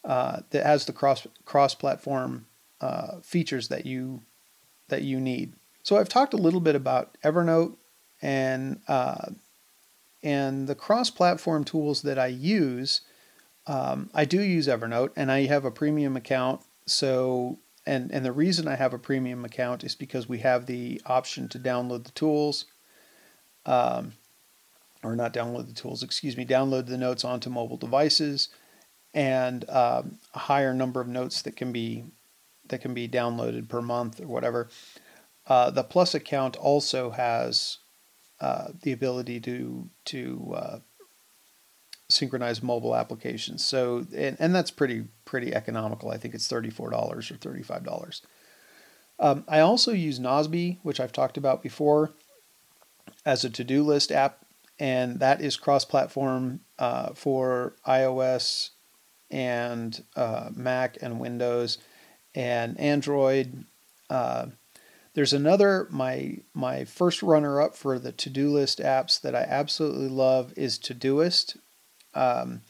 uh, 0.03 0.41
that 0.51 0.65
has 0.65 0.85
the 0.85 0.93
cross 0.93 1.25
cross 1.45 1.75
platform 1.75 2.45
uh, 2.81 3.19
features 3.21 3.67
that 3.69 3.85
you 3.85 4.21
that 4.89 5.03
you 5.03 5.19
need. 5.19 5.53
So 5.83 5.97
I've 5.97 6.09
talked 6.09 6.33
a 6.33 6.37
little 6.37 6.59
bit 6.59 6.75
about 6.75 7.17
Evernote 7.23 7.75
and 8.21 8.81
uh, 8.87 9.31
and 10.23 10.67
the 10.67 10.75
cross 10.75 11.09
platform 11.09 11.63
tools 11.63 12.01
that 12.01 12.19
I 12.19 12.27
use 12.27 13.01
um, 13.67 14.09
I 14.13 14.25
do 14.25 14.41
use 14.41 14.67
Evernote 14.67 15.11
and 15.15 15.31
I 15.31 15.45
have 15.45 15.65
a 15.65 15.71
premium 15.71 16.15
account. 16.15 16.61
So, 16.85 17.59
and, 17.85 18.11
and 18.11 18.25
the 18.25 18.31
reason 18.31 18.67
I 18.67 18.75
have 18.75 18.93
a 18.93 18.99
premium 18.99 19.43
account 19.43 19.83
is 19.83 19.93
because 19.93 20.29
we 20.29 20.39
have 20.39 20.65
the 20.65 21.01
option 21.05 21.49
to 21.49 21.59
download 21.59 22.05
the 22.05 22.11
tools, 22.11 22.65
um, 23.65 24.13
or 25.07 25.15
not 25.15 25.33
download 25.33 25.67
the 25.67 25.73
tools, 25.73 26.03
excuse 26.03 26.37
me, 26.37 26.45
download 26.45 26.87
the 26.87 26.97
notes 26.97 27.23
onto 27.23 27.49
mobile 27.49 27.77
devices 27.77 28.49
and 29.13 29.67
um, 29.69 30.19
a 30.33 30.39
higher 30.39 30.73
number 30.73 31.01
of 31.01 31.07
notes 31.07 31.41
that 31.41 31.55
can 31.55 31.71
be 31.71 32.05
that 32.69 32.81
can 32.81 32.93
be 32.93 33.07
downloaded 33.07 33.69
per 33.69 33.81
month 33.81 34.19
or 34.19 34.27
whatever. 34.27 34.69
Uh, 35.47 35.71
the 35.71 35.83
Plus 35.83 36.13
account 36.13 36.57
also 36.57 37.11
has 37.11 37.77
uh, 38.41 38.67
the 38.83 38.91
ability 38.91 39.39
to 39.39 39.89
to 40.05 40.53
uh, 40.55 40.79
synchronized 42.09 42.61
mobile 42.61 42.95
applications. 42.95 43.63
So 43.63 44.05
and, 44.15 44.37
and 44.39 44.53
that's 44.53 44.71
pretty 44.71 45.05
pretty 45.25 45.53
economical. 45.53 46.11
I 46.11 46.17
think 46.17 46.33
it's 46.33 46.47
thirty 46.47 46.69
four 46.69 46.89
dollars 46.89 47.31
or 47.31 47.37
thirty 47.37 47.63
five 47.63 47.83
dollars. 47.83 48.21
Um, 49.19 49.45
I 49.47 49.61
also 49.61 49.93
use 49.93 50.19
Nozbe, 50.19 50.77
which 50.83 50.99
I've 50.99 51.11
talked 51.11 51.37
about 51.37 51.63
before, 51.63 52.11
as 53.25 53.43
a 53.43 53.49
to 53.49 53.63
do 53.63 53.83
list 53.83 54.11
app. 54.11 54.45
And 54.79 55.19
that 55.19 55.41
is 55.41 55.57
cross-platform 55.57 56.59
uh, 56.79 57.13
for 57.13 57.75
iOS 57.87 58.69
and 59.31 60.03
uh, 60.15 60.49
Mac 60.55 60.97
and 61.01 61.19
Windows 61.19 61.77
and 62.35 62.79
Android. 62.79 63.65
Uh, 64.09 64.47
there's 65.13 65.33
another 65.33 65.87
my 65.89 66.37
my 66.53 66.85
first 66.85 67.23
runner 67.23 67.59
up 67.59 67.75
for 67.75 67.97
the 67.97 68.11
to-do 68.11 68.49
list 68.49 68.79
apps 68.79 69.19
that 69.21 69.35
I 69.35 69.41
absolutely 69.41 70.09
love 70.09 70.53
is 70.55 70.77
Todoist. 70.77 71.57
Um, 72.13 72.61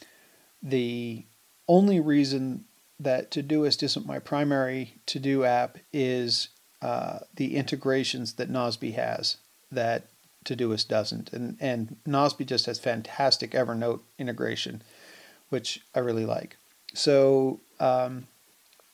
the 0.64 1.26
only 1.68 2.00
reason 2.00 2.64
that 3.00 3.32
Todoist 3.32 3.84
isn't 3.84 4.08
my 4.08 4.20
primary 4.20 4.96
to-do 5.06 5.44
app 5.44 5.78
is 5.92 6.50
uh, 6.82 7.20
the 7.36 7.56
integrations 7.56 8.34
that 8.36 8.50
Nozbe 8.50 8.94
has 8.96 9.38
that 9.72 10.08
Todoist 10.48 10.88
doesn't, 10.88 11.34
and 11.34 11.58
and 11.60 11.98
Nozbe 12.08 12.46
just 12.46 12.66
has 12.66 12.80
fantastic 12.80 13.52
Evernote 13.52 14.00
integration, 14.18 14.82
which 15.50 15.82
I 15.94 16.00
really 16.00 16.26
like. 16.26 16.56
So, 16.94 17.60
um, 17.80 18.28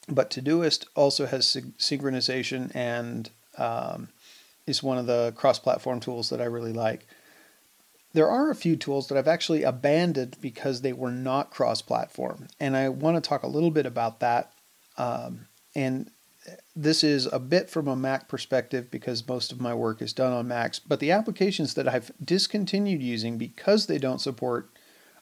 but 0.10 0.32
Todoist 0.32 0.86
also 0.96 1.28
has 1.28 1.46
synchronization 1.78 2.76
and 2.76 3.30
um, 3.58 4.10
is 4.66 4.82
one 4.82 4.98
of 4.98 5.06
the 5.06 5.34
cross-platform 5.36 6.00
tools 6.00 6.30
that 6.30 6.42
I 6.42 6.46
really 6.46 6.74
like. 6.74 7.06
There 8.14 8.30
are 8.30 8.50
a 8.50 8.56
few 8.56 8.76
tools 8.76 9.08
that 9.08 9.18
I've 9.18 9.28
actually 9.28 9.64
abandoned 9.64 10.38
because 10.42 10.82
they 10.82 10.94
were 10.94 11.12
not 11.12 11.52
cross-platform, 11.52 12.48
and 12.60 12.76
I 12.76 12.90
want 12.90 13.16
to 13.16 13.28
talk 13.28 13.44
a 13.44 13.48
little 13.48 13.72
bit 13.72 13.86
about 13.86 14.20
that. 14.20 14.52
Um, 14.98 15.48
and 15.76 16.10
this 16.76 17.04
is 17.04 17.26
a 17.28 17.40
bit 17.40 17.70
from 17.70 17.88
a 17.88 17.96
Mac 17.96 18.28
perspective 18.28 18.92
because 18.92 19.28
most 19.28 19.52
of 19.52 19.62
my 19.62 19.74
work 19.74 20.02
is 20.02 20.14
done 20.14 20.34
on 20.34 20.48
Macs, 20.48 20.80
but 20.80 21.00
the 21.00 21.12
applications 21.12 21.74
that 21.76 21.88
I've 21.88 22.12
discontinued 22.24 23.02
using 23.02 23.38
because 23.38 23.86
they 23.86 23.98
don't 23.98 24.22
support 24.22 24.70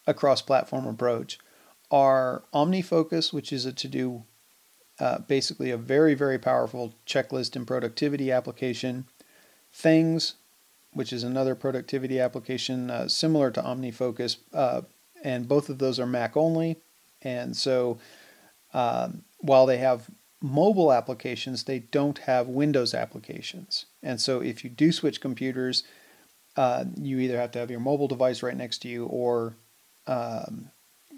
a 0.07 0.13
cross 0.13 0.41
platform 0.41 0.87
approach 0.87 1.39
are 1.91 2.43
OmniFocus, 2.53 3.33
which 3.33 3.53
is 3.53 3.65
a 3.65 3.73
to 3.73 3.87
do, 3.87 4.23
uh, 4.99 5.19
basically 5.19 5.71
a 5.71 5.77
very, 5.77 6.13
very 6.13 6.39
powerful 6.39 6.95
checklist 7.05 7.55
and 7.55 7.67
productivity 7.67 8.31
application, 8.31 9.05
Things, 9.73 10.35
which 10.91 11.13
is 11.13 11.23
another 11.23 11.55
productivity 11.55 12.19
application 12.19 12.89
uh, 12.89 13.07
similar 13.07 13.51
to 13.51 13.61
OmniFocus, 13.61 14.37
uh, 14.53 14.81
and 15.23 15.47
both 15.47 15.69
of 15.69 15.77
those 15.77 15.97
are 15.97 16.05
Mac 16.05 16.35
only. 16.35 16.75
And 17.21 17.55
so 17.55 17.99
um, 18.73 19.23
while 19.37 19.65
they 19.65 19.77
have 19.77 20.09
mobile 20.41 20.91
applications, 20.91 21.63
they 21.63 21.79
don't 21.79 22.19
have 22.19 22.47
Windows 22.47 22.93
applications. 22.93 23.85
And 24.01 24.19
so 24.19 24.41
if 24.41 24.63
you 24.63 24.69
do 24.69 24.91
switch 24.91 25.21
computers, 25.21 25.83
uh, 26.57 26.85
you 26.97 27.19
either 27.19 27.37
have 27.37 27.51
to 27.51 27.59
have 27.59 27.71
your 27.71 27.79
mobile 27.79 28.07
device 28.07 28.43
right 28.43 28.57
next 28.57 28.79
to 28.79 28.87
you 28.87 29.05
or 29.05 29.55
um, 30.07 30.71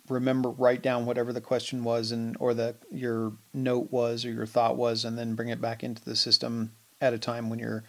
remember 0.09 0.49
write 0.49 0.81
down 0.81 1.05
whatever 1.05 1.31
the 1.31 1.41
question 1.41 1.83
was 1.83 2.11
and 2.11 2.35
or 2.39 2.53
the 2.53 2.75
your 2.91 3.33
note 3.53 3.91
was 3.91 4.25
or 4.25 4.31
your 4.31 4.45
thought 4.45 4.75
was 4.75 5.05
and 5.05 5.17
then 5.17 5.35
bring 5.35 5.49
it 5.49 5.61
back 5.61 5.83
into 5.83 6.03
the 6.03 6.15
system 6.15 6.71
at 6.99 7.13
a 7.13 7.17
time 7.17 7.49
when 7.49 7.59
you're 7.59 7.83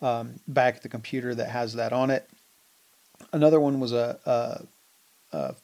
um, 0.00 0.38
back 0.46 0.76
at 0.76 0.82
the 0.82 0.88
computer 0.88 1.34
that 1.34 1.50
has 1.50 1.74
that 1.74 1.92
on 1.92 2.10
it. 2.10 2.28
Another 3.32 3.58
one 3.58 3.80
was 3.80 3.92
a, 3.92 4.18
a, 5.32 5.36
a, 5.36 5.54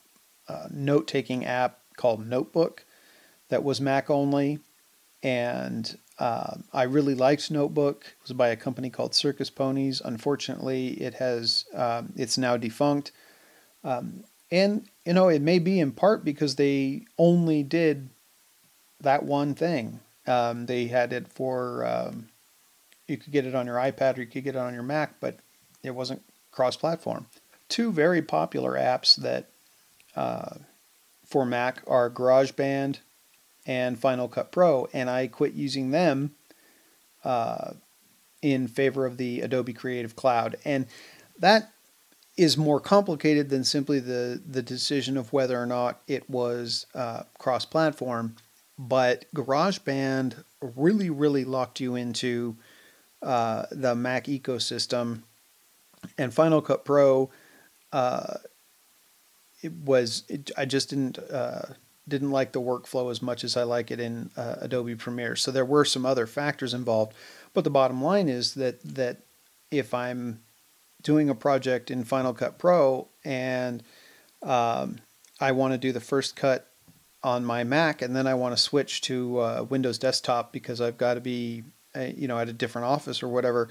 a 0.48 0.68
note 0.72 1.06
taking 1.06 1.44
app 1.44 1.78
called 1.96 2.26
Notebook 2.26 2.84
that 3.48 3.62
was 3.62 3.80
Mac 3.80 4.10
only 4.10 4.58
and 5.24 5.98
uh, 6.18 6.58
I 6.72 6.84
really 6.84 7.14
liked 7.14 7.50
Notebook. 7.50 8.04
It 8.06 8.22
was 8.22 8.32
by 8.34 8.48
a 8.48 8.56
company 8.56 8.90
called 8.90 9.14
Circus 9.14 9.50
Ponies. 9.50 10.00
Unfortunately, 10.04 10.88
it 11.00 11.14
has 11.14 11.64
um, 11.74 12.12
it's 12.14 12.38
now 12.38 12.56
defunct, 12.56 13.10
um, 13.82 14.22
and 14.52 14.86
you 15.04 15.14
know 15.14 15.28
it 15.28 15.42
may 15.42 15.58
be 15.58 15.80
in 15.80 15.90
part 15.90 16.24
because 16.24 16.54
they 16.54 17.06
only 17.18 17.64
did 17.64 18.10
that 19.00 19.24
one 19.24 19.54
thing. 19.54 20.00
Um, 20.26 20.66
they 20.66 20.86
had 20.86 21.12
it 21.12 21.28
for 21.28 21.84
um, 21.84 22.28
you 23.08 23.16
could 23.16 23.32
get 23.32 23.46
it 23.46 23.54
on 23.54 23.66
your 23.66 23.76
iPad 23.76 24.16
or 24.16 24.20
you 24.20 24.26
could 24.26 24.44
get 24.44 24.54
it 24.54 24.58
on 24.58 24.74
your 24.74 24.82
Mac, 24.82 25.18
but 25.20 25.38
it 25.82 25.94
wasn't 25.94 26.22
cross-platform. 26.52 27.26
Two 27.68 27.92
very 27.92 28.22
popular 28.22 28.72
apps 28.74 29.16
that 29.16 29.48
uh, 30.16 30.56
for 31.26 31.44
Mac 31.44 31.82
are 31.86 32.08
GarageBand 32.08 32.98
and 33.66 33.98
Final 33.98 34.28
Cut 34.28 34.52
Pro, 34.52 34.88
and 34.92 35.08
I 35.08 35.26
quit 35.26 35.54
using 35.54 35.90
them 35.90 36.34
uh, 37.24 37.72
in 38.42 38.68
favor 38.68 39.06
of 39.06 39.16
the 39.16 39.40
Adobe 39.40 39.72
Creative 39.72 40.14
Cloud. 40.14 40.56
And 40.64 40.86
that 41.38 41.72
is 42.36 42.56
more 42.58 42.80
complicated 42.80 43.48
than 43.48 43.64
simply 43.64 44.00
the, 44.00 44.42
the 44.46 44.62
decision 44.62 45.16
of 45.16 45.32
whether 45.32 45.60
or 45.60 45.66
not 45.66 46.02
it 46.06 46.28
was 46.28 46.86
uh, 46.94 47.22
cross 47.38 47.64
platform. 47.64 48.36
But 48.76 49.24
GarageBand 49.34 50.42
really, 50.60 51.08
really 51.08 51.44
locked 51.44 51.80
you 51.80 51.94
into 51.94 52.56
uh, 53.22 53.66
the 53.70 53.94
Mac 53.94 54.24
ecosystem. 54.24 55.22
And 56.18 56.34
Final 56.34 56.60
Cut 56.60 56.84
Pro, 56.84 57.30
uh, 57.92 58.34
it 59.62 59.72
was, 59.72 60.24
it, 60.28 60.50
I 60.58 60.64
just 60.66 60.90
didn't 60.90 61.18
uh, 61.18 61.62
didn't 62.06 62.30
like 62.30 62.52
the 62.52 62.60
workflow 62.60 63.10
as 63.10 63.22
much 63.22 63.44
as 63.44 63.56
I 63.56 63.62
like 63.62 63.90
it 63.90 64.00
in 64.00 64.30
uh, 64.36 64.56
Adobe 64.60 64.94
Premiere. 64.94 65.36
So 65.36 65.50
there 65.50 65.64
were 65.64 65.84
some 65.84 66.04
other 66.04 66.26
factors 66.26 66.74
involved, 66.74 67.14
but 67.52 67.64
the 67.64 67.70
bottom 67.70 68.02
line 68.02 68.28
is 68.28 68.54
that 68.54 68.80
that 68.82 69.18
if 69.70 69.94
I'm 69.94 70.40
doing 71.02 71.28
a 71.28 71.34
project 71.34 71.90
in 71.90 72.04
Final 72.04 72.32
Cut 72.32 72.58
Pro 72.58 73.08
and 73.24 73.82
um, 74.42 74.98
I 75.40 75.52
want 75.52 75.72
to 75.72 75.78
do 75.78 75.92
the 75.92 76.00
first 76.00 76.36
cut 76.36 76.70
on 77.22 77.44
my 77.44 77.64
Mac 77.64 78.02
and 78.02 78.14
then 78.14 78.26
I 78.26 78.34
want 78.34 78.54
to 78.54 78.62
switch 78.62 79.00
to 79.02 79.38
uh, 79.38 79.66
Windows 79.68 79.98
Desktop 79.98 80.52
because 80.52 80.80
I've 80.80 80.98
got 80.98 81.14
to 81.14 81.20
be 81.20 81.64
uh, 81.96 82.10
you 82.16 82.28
know 82.28 82.38
at 82.38 82.48
a 82.48 82.52
different 82.52 82.86
office 82.86 83.22
or 83.22 83.28
whatever, 83.28 83.68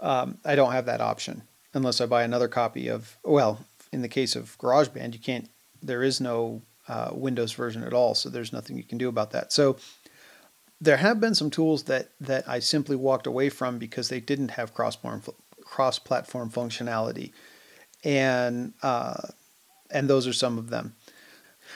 um, 0.00 0.38
I 0.44 0.54
don't 0.54 0.72
have 0.72 0.86
that 0.86 1.00
option 1.00 1.42
unless 1.72 2.00
I 2.00 2.06
buy 2.06 2.24
another 2.24 2.48
copy 2.48 2.88
of 2.88 3.16
well 3.24 3.64
in 3.92 4.02
the 4.02 4.08
case 4.08 4.36
of 4.36 4.58
GarageBand 4.58 5.14
you 5.14 5.20
can't 5.20 5.48
there 5.82 6.02
is 6.02 6.20
no 6.20 6.62
uh, 6.88 7.10
Windows 7.12 7.52
version 7.52 7.82
at 7.84 7.92
all, 7.92 8.14
so 8.14 8.28
there's 8.28 8.52
nothing 8.52 8.76
you 8.76 8.84
can 8.84 8.98
do 8.98 9.08
about 9.08 9.30
that. 9.30 9.52
So 9.52 9.76
there 10.80 10.98
have 10.98 11.20
been 11.20 11.34
some 11.34 11.50
tools 11.50 11.84
that 11.84 12.10
that 12.20 12.48
I 12.48 12.58
simply 12.58 12.96
walked 12.96 13.26
away 13.26 13.48
from 13.48 13.78
because 13.78 14.08
they 14.08 14.20
didn't 14.20 14.50
have 14.52 14.74
cross-platform 14.74 15.34
cross-platform 15.64 16.50
functionality, 16.50 17.32
and 18.02 18.74
uh, 18.82 19.28
and 19.90 20.08
those 20.08 20.26
are 20.26 20.32
some 20.32 20.58
of 20.58 20.70
them. 20.70 20.94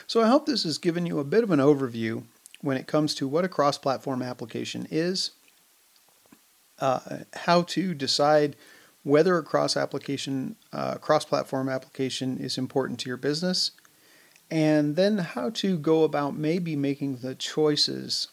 So 0.07 0.23
I 0.23 0.29
hope 0.29 0.47
this 0.47 0.64
has 0.64 0.79
given 0.79 1.07
you 1.07 1.18
a 1.18 1.25
bit 1.25 1.42
of 1.42 1.51
an 1.51 1.61
overview 1.61 2.25
when 2.61 2.77
it 2.77 2.87
comes 2.87 3.14
to 3.14 3.29
what 3.29 3.44
a 3.44 3.49
cross-platform 3.49 4.23
application 4.23 4.87
is, 4.90 5.31
uh, 6.81 7.01
how 7.33 7.62
to 7.62 7.94
decide 7.94 8.57
whether 9.05 9.38
a 9.38 9.42
cross 9.42 9.77
application 9.77 10.57
uh, 10.73 10.97
cross-platform 10.97 11.68
application 11.68 12.37
is 12.38 12.59
important 12.59 12.99
to 13.01 13.09
your 13.09 13.16
business 13.16 13.71
and 14.51 14.97
then 14.97 15.19
how 15.19 15.51
to 15.51 15.79
go 15.79 16.05
about 16.05 16.37
maybe 16.37 16.75
making 16.77 17.17
the 17.17 17.35
choices 17.35 18.29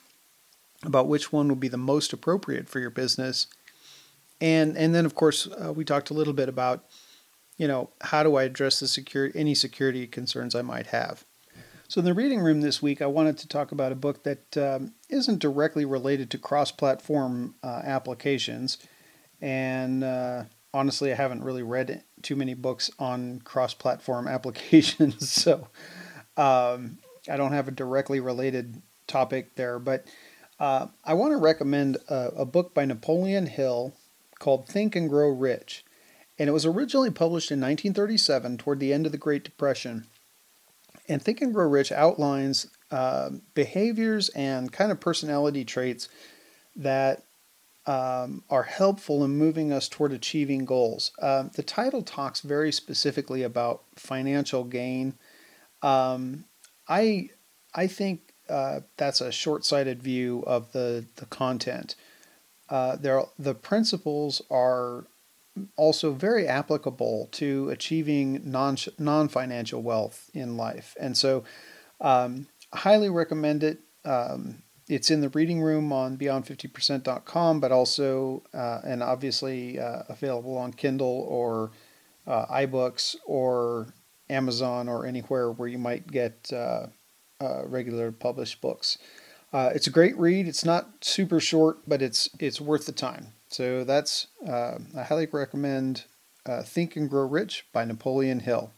about 0.83 1.07
which 1.07 1.31
one 1.31 1.47
will 1.47 1.55
be 1.55 1.67
the 1.67 1.77
most 1.77 2.13
appropriate 2.13 2.69
for 2.69 2.79
your 2.79 2.89
business. 2.89 3.47
And 4.39 4.77
and 4.77 4.93
then 4.93 5.05
of 5.05 5.15
course 5.15 5.47
uh, 5.47 5.73
we 5.73 5.85
talked 5.85 6.09
a 6.09 6.13
little 6.13 6.33
bit 6.33 6.49
about 6.49 6.85
you 7.57 7.67
know 7.67 7.89
how 8.01 8.23
do 8.23 8.35
I 8.35 8.43
address 8.43 8.79
the 8.79 8.87
security 8.87 9.37
any 9.37 9.55
security 9.55 10.07
concerns 10.07 10.55
I 10.55 10.61
might 10.61 10.87
have. 10.87 11.25
So 11.87 11.99
in 11.99 12.05
the 12.05 12.15
reading 12.15 12.39
room 12.39 12.61
this 12.61 12.81
week, 12.81 12.99
I 12.99 13.05
wanted 13.05 13.37
to 13.39 13.47
talk 13.47 13.71
about 13.71 13.91
a 13.91 13.95
book 13.95 14.23
that 14.23 14.57
um, 14.57 14.93
not 15.09 15.39
directly 15.39 15.85
related 15.85 16.31
to 16.31 16.39
cross-platform 16.39 17.55
uh, 17.63 17.81
applications, 17.83 18.79
and 19.39 20.03
uh, 20.03 20.45
honestly, 20.73 21.11
I 21.11 21.15
haven't 21.15 21.43
really 21.43 21.61
read 21.61 22.03
too 22.23 22.35
many 22.35 22.55
books 22.55 22.89
on 22.97 23.39
cross-platform 23.41 24.27
applications, 24.35 25.29
so 25.29 25.67
um, 26.37 26.97
I 27.29 27.37
don't 27.37 27.53
have 27.53 27.67
a 27.67 27.71
directly 27.71 28.19
related 28.19 28.81
topic 29.07 29.55
there, 29.55 29.79
but 29.79 30.05
uh, 30.59 30.87
I 31.03 31.13
want 31.13 31.31
to 31.31 31.37
recommend 31.37 31.97
a, 32.09 32.29
a, 32.37 32.45
book 32.45 32.73
by 32.73 32.85
Napoleon 32.85 33.47
Hill 33.47 33.93
called 34.39 34.67
Think 34.67 34.95
and 34.95 35.09
Grow 35.09 35.29
Rich. 35.29 35.83
And 36.39 36.49
it 36.49 36.53
was 36.53 36.65
originally 36.65 37.11
published 37.11 37.51
in 37.51 37.59
1937 37.59 38.57
toward 38.57 38.79
the 38.79 38.93
end 38.93 39.05
of 39.05 39.11
the 39.11 39.17
Great 39.17 39.43
Depression. 39.43 40.05
And 41.07 41.21
Think 41.21 41.41
and 41.41 41.53
Grow 41.53 41.67
Rich 41.67 41.91
outlines 41.91 42.67
uh, 42.91 43.31
behaviors 43.53 44.29
and 44.29 44.71
kind 44.71 44.91
of 44.91 44.99
personality 44.99 45.65
traits 45.65 46.07
that 46.75 47.23
um, 47.85 48.43
are 48.49 48.63
helpful 48.63 49.23
in 49.23 49.37
moving 49.37 49.71
us 49.71 49.87
toward 49.87 50.11
achieving 50.11 50.65
goals. 50.65 51.11
Uh, 51.21 51.43
the 51.53 51.63
title 51.63 52.01
talks 52.01 52.41
very 52.41 52.71
specifically 52.71 53.43
about 53.43 53.83
financial 53.95 54.63
gain 54.63 55.13
um, 55.85 56.45
I 56.87 57.29
I 57.73 57.87
think 57.87 58.33
uh, 58.49 58.81
that's 58.97 59.21
a 59.21 59.31
short-sighted 59.31 60.01
view 60.01 60.43
of 60.47 60.71
the 60.71 61.05
the 61.17 61.25
content. 61.27 61.95
Uh, 62.69 62.95
there 62.95 63.21
the 63.37 63.53
principles 63.53 64.41
are 64.49 65.05
also 65.75 66.11
very 66.11 66.47
applicable 66.47 67.29
to 67.31 67.69
achieving 67.69 68.41
non 68.43 68.77
non 68.97 69.27
financial 69.27 69.81
wealth 69.81 70.29
in 70.33 70.57
life. 70.57 70.95
And 70.99 71.15
so, 71.17 71.43
um, 72.01 72.47
highly 72.73 73.09
recommend 73.09 73.63
it. 73.63 73.79
Um, 74.03 74.63
it's 74.87 75.09
in 75.09 75.21
the 75.21 75.29
reading 75.29 75.61
room 75.61 75.91
on 75.91 76.17
beyond50percent.com, 76.17 77.59
but 77.59 77.71
also 77.71 78.43
uh, 78.53 78.81
and 78.83 79.01
obviously 79.01 79.79
uh, 79.79 80.03
available 80.09 80.57
on 80.57 80.73
Kindle 80.73 81.25
or 81.29 81.71
uh, 82.27 82.45
iBooks 82.47 83.15
or 83.25 83.93
Amazon 84.29 84.87
or 84.87 85.05
anywhere 85.05 85.51
where 85.51 85.67
you 85.67 85.77
might 85.77 86.07
get 86.07 86.51
uh, 86.53 86.87
uh, 87.41 87.65
regular 87.65 88.11
published 88.11 88.61
books. 88.61 88.97
Uh, 89.53 89.71
it's 89.73 89.87
a 89.87 89.91
great 89.91 90.17
read. 90.17 90.47
It's 90.47 90.65
not 90.65 90.89
super 91.01 91.39
short, 91.39 91.79
but 91.87 92.01
it's 92.01 92.29
it's 92.39 92.59
worth 92.59 92.85
the 92.85 92.91
time. 92.91 93.27
So 93.49 93.83
that's 93.83 94.27
I 94.45 95.03
highly 95.03 95.27
recommend 95.31 96.05
Think 96.63 96.95
and 96.95 97.09
Grow 97.09 97.25
Rich 97.25 97.65
by 97.71 97.85
Napoleon 97.85 98.41
Hill. 98.41 98.71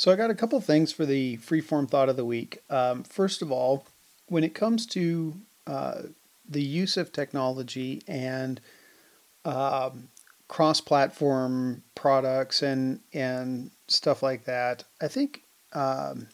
So 0.00 0.10
I 0.10 0.16
got 0.16 0.30
a 0.30 0.34
couple 0.34 0.58
things 0.62 0.92
for 0.92 1.04
the 1.04 1.36
freeform 1.36 1.88
thought 1.88 2.08
of 2.08 2.16
the 2.16 2.24
week. 2.24 2.62
Um, 2.70 3.02
first 3.02 3.42
of 3.42 3.52
all, 3.52 3.86
when 4.28 4.44
it 4.44 4.54
comes 4.54 4.86
to 4.86 5.34
uh, 5.66 6.02
the 6.48 6.62
use 6.62 6.96
of 6.96 7.12
technology 7.12 8.02
and 8.08 8.62
um, 9.44 10.08
cross-platform 10.50 11.80
products 11.94 12.60
and 12.60 12.98
and 13.12 13.70
stuff 13.86 14.20
like 14.20 14.44
that, 14.44 14.82
I 15.00 15.06
think 15.06 15.42
um, 15.72 16.26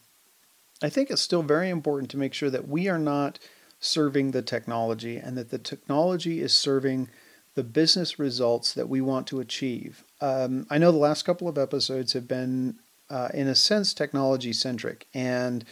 I 0.81 0.89
think 0.89 1.11
it's 1.11 1.21
still 1.21 1.43
very 1.43 1.69
important 1.69 2.09
to 2.11 2.17
make 2.17 2.33
sure 2.33 2.49
that 2.49 2.67
we 2.67 2.89
are 2.89 2.97
not 2.97 3.37
serving 3.79 4.31
the 4.31 4.41
technology 4.41 5.17
and 5.17 5.37
that 5.37 5.51
the 5.51 5.59
technology 5.59 6.41
is 6.41 6.51
serving 6.51 7.09
the 7.53 7.63
business 7.63 8.17
results 8.17 8.73
that 8.73 8.89
we 8.89 9.01
want 9.01 9.27
to 9.27 9.39
achieve. 9.39 10.03
Um, 10.19 10.65
I 10.71 10.79
know 10.79 10.91
the 10.91 10.97
last 10.97 11.23
couple 11.23 11.47
of 11.47 11.59
episodes 11.59 12.13
have 12.13 12.27
been, 12.27 12.77
uh, 13.11 13.29
in 13.35 13.47
a 13.47 13.53
sense, 13.53 13.93
technology 13.93 14.51
centric, 14.51 15.05
and 15.13 15.63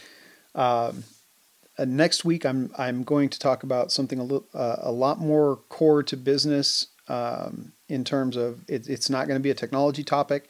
um, 0.54 1.04
uh, 1.80 1.86
next 1.86 2.24
week, 2.24 2.46
I'm 2.46 2.72
I'm 2.78 3.02
going 3.04 3.30
to 3.30 3.40
talk 3.40 3.64
about 3.64 3.92
something 3.92 4.20
a, 4.20 4.24
little, 4.24 4.48
uh, 4.54 4.78
a 4.82 4.92
lot 4.92 5.20
more 5.20 5.58
core 5.68 6.04
to 6.04 6.16
business 6.16 6.90
um, 7.08 7.74
in 7.88 8.04
terms 8.04 8.36
of 8.36 8.60
it, 8.68 8.88
it's 8.88 9.10
not 9.10 9.28
going 9.28 9.40
to 9.40 9.44
be 9.44 9.52
a 9.52 9.56
technology 9.56 10.04
topic, 10.04 10.50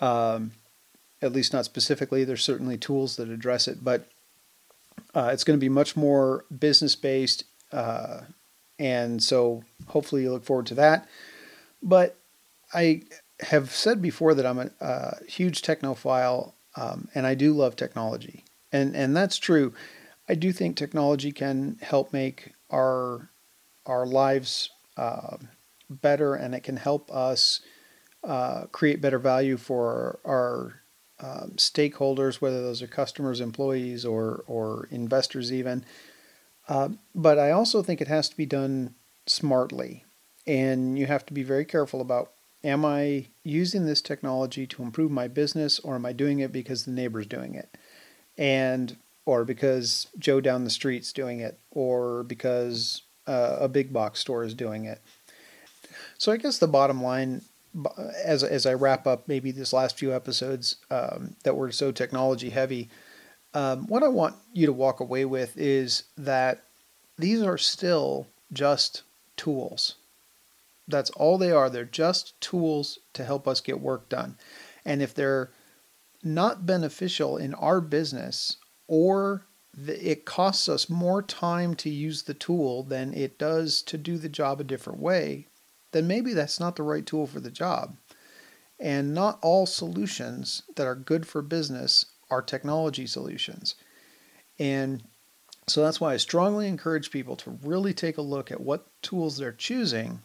um, 0.00 0.52
at 1.22 1.32
least 1.32 1.52
not 1.52 1.64
specifically. 1.64 2.24
There's 2.24 2.44
certainly 2.44 2.78
tools 2.78 3.16
that 3.16 3.28
address 3.28 3.68
it, 3.68 3.84
but 3.84 4.08
uh, 5.14 5.30
it's 5.32 5.44
going 5.44 5.58
to 5.58 5.64
be 5.64 5.68
much 5.68 5.96
more 5.96 6.44
business 6.56 6.96
based, 6.96 7.44
uh, 7.72 8.22
and 8.78 9.22
so 9.22 9.62
hopefully 9.88 10.22
you 10.22 10.32
look 10.32 10.44
forward 10.44 10.66
to 10.66 10.74
that. 10.74 11.08
But 11.82 12.16
I 12.72 13.02
have 13.40 13.70
said 13.70 14.00
before 14.00 14.34
that 14.34 14.46
I'm 14.46 14.58
a, 14.58 14.70
a 14.80 15.24
huge 15.26 15.62
technophile, 15.62 16.52
um, 16.76 17.08
and 17.14 17.26
I 17.26 17.34
do 17.34 17.52
love 17.52 17.76
technology, 17.76 18.44
and 18.72 18.96
and 18.96 19.16
that's 19.16 19.38
true 19.38 19.74
I 20.28 20.34
do 20.34 20.52
think 20.52 20.76
technology 20.76 21.32
can 21.32 21.78
help 21.82 22.12
make 22.12 22.52
our 22.70 23.28
our 23.86 24.06
lives 24.06 24.70
uh, 24.96 25.36
better, 25.88 26.34
and 26.34 26.54
it 26.54 26.62
can 26.62 26.76
help 26.76 27.10
us 27.10 27.60
uh, 28.22 28.64
create 28.72 29.00
better 29.00 29.18
value 29.18 29.56
for 29.56 30.18
our 30.24 30.80
um, 31.20 31.52
stakeholders, 31.56 32.36
whether 32.36 32.62
those 32.62 32.82
are 32.82 32.86
customers, 32.86 33.40
employees, 33.40 34.04
or 34.04 34.44
or 34.46 34.88
investors, 34.90 35.52
even. 35.52 35.84
Uh, 36.68 36.88
but 37.14 37.38
I 37.38 37.50
also 37.50 37.82
think 37.82 38.00
it 38.00 38.08
has 38.08 38.28
to 38.28 38.36
be 38.36 38.46
done 38.46 38.94
smartly, 39.26 40.04
and 40.46 40.98
you 40.98 41.06
have 41.06 41.24
to 41.26 41.34
be 41.34 41.42
very 41.42 41.64
careful 41.64 42.00
about: 42.00 42.32
Am 42.64 42.84
I 42.84 43.26
using 43.42 43.86
this 43.86 44.02
technology 44.02 44.66
to 44.66 44.82
improve 44.82 45.10
my 45.10 45.28
business, 45.28 45.78
or 45.78 45.94
am 45.94 46.06
I 46.06 46.12
doing 46.12 46.40
it 46.40 46.52
because 46.52 46.84
the 46.84 46.90
neighbor's 46.92 47.26
doing 47.26 47.54
it? 47.54 47.76
And 48.36 48.96
or 49.26 49.44
because 49.44 50.08
Joe 50.18 50.40
down 50.40 50.64
the 50.64 50.70
street's 50.70 51.12
doing 51.12 51.40
it, 51.40 51.58
or 51.70 52.24
because 52.24 53.02
uh, 53.26 53.58
a 53.60 53.68
big 53.68 53.92
box 53.92 54.20
store 54.20 54.44
is 54.44 54.54
doing 54.54 54.84
it. 54.84 55.00
So 56.18 56.32
I 56.32 56.36
guess 56.36 56.58
the 56.58 56.68
bottom 56.68 57.02
line, 57.02 57.42
as 58.24 58.42
as 58.44 58.66
I 58.66 58.74
wrap 58.74 59.06
up 59.06 59.26
maybe 59.28 59.50
this 59.50 59.72
last 59.72 59.98
few 59.98 60.14
episodes 60.14 60.76
um, 60.90 61.36
that 61.44 61.56
were 61.56 61.72
so 61.72 61.92
technology 61.92 62.50
heavy, 62.50 62.88
um, 63.54 63.86
what 63.86 64.02
I 64.02 64.08
want 64.08 64.36
you 64.52 64.66
to 64.66 64.72
walk 64.72 65.00
away 65.00 65.24
with 65.24 65.56
is 65.56 66.04
that 66.16 66.64
these 67.18 67.42
are 67.42 67.58
still 67.58 68.26
just 68.52 69.02
tools. 69.36 69.96
That's 70.86 71.10
all 71.10 71.38
they 71.38 71.50
are. 71.50 71.70
They're 71.70 71.84
just 71.84 72.38
tools 72.40 72.98
to 73.14 73.24
help 73.24 73.48
us 73.48 73.60
get 73.60 73.80
work 73.80 74.08
done. 74.08 74.36
And 74.84 75.00
if 75.00 75.14
they're 75.14 75.50
not 76.22 76.66
beneficial 76.66 77.36
in 77.36 77.54
our 77.54 77.80
business 77.80 78.56
or 78.86 79.46
it 79.86 80.24
costs 80.24 80.68
us 80.68 80.88
more 80.88 81.22
time 81.22 81.74
to 81.74 81.90
use 81.90 82.22
the 82.22 82.34
tool 82.34 82.82
than 82.82 83.12
it 83.14 83.38
does 83.38 83.82
to 83.82 83.98
do 83.98 84.18
the 84.18 84.28
job 84.28 84.60
a 84.60 84.64
different 84.64 85.00
way, 85.00 85.46
then 85.94 86.06
maybe 86.06 86.34
that's 86.34 86.60
not 86.60 86.76
the 86.76 86.82
right 86.82 87.06
tool 87.06 87.26
for 87.26 87.40
the 87.40 87.50
job. 87.50 87.96
And 88.78 89.14
not 89.14 89.38
all 89.40 89.64
solutions 89.64 90.62
that 90.76 90.86
are 90.86 90.94
good 90.94 91.26
for 91.26 91.40
business 91.40 92.06
are 92.28 92.42
technology 92.42 93.06
solutions. 93.06 93.76
And 94.58 95.04
so 95.66 95.82
that's 95.82 96.00
why 96.00 96.12
I 96.12 96.18
strongly 96.18 96.68
encourage 96.68 97.10
people 97.10 97.36
to 97.36 97.58
really 97.62 97.94
take 97.94 98.18
a 98.18 98.22
look 98.22 98.50
at 98.50 98.60
what 98.60 98.86
tools 99.00 99.38
they're 99.38 99.52
choosing 99.52 100.20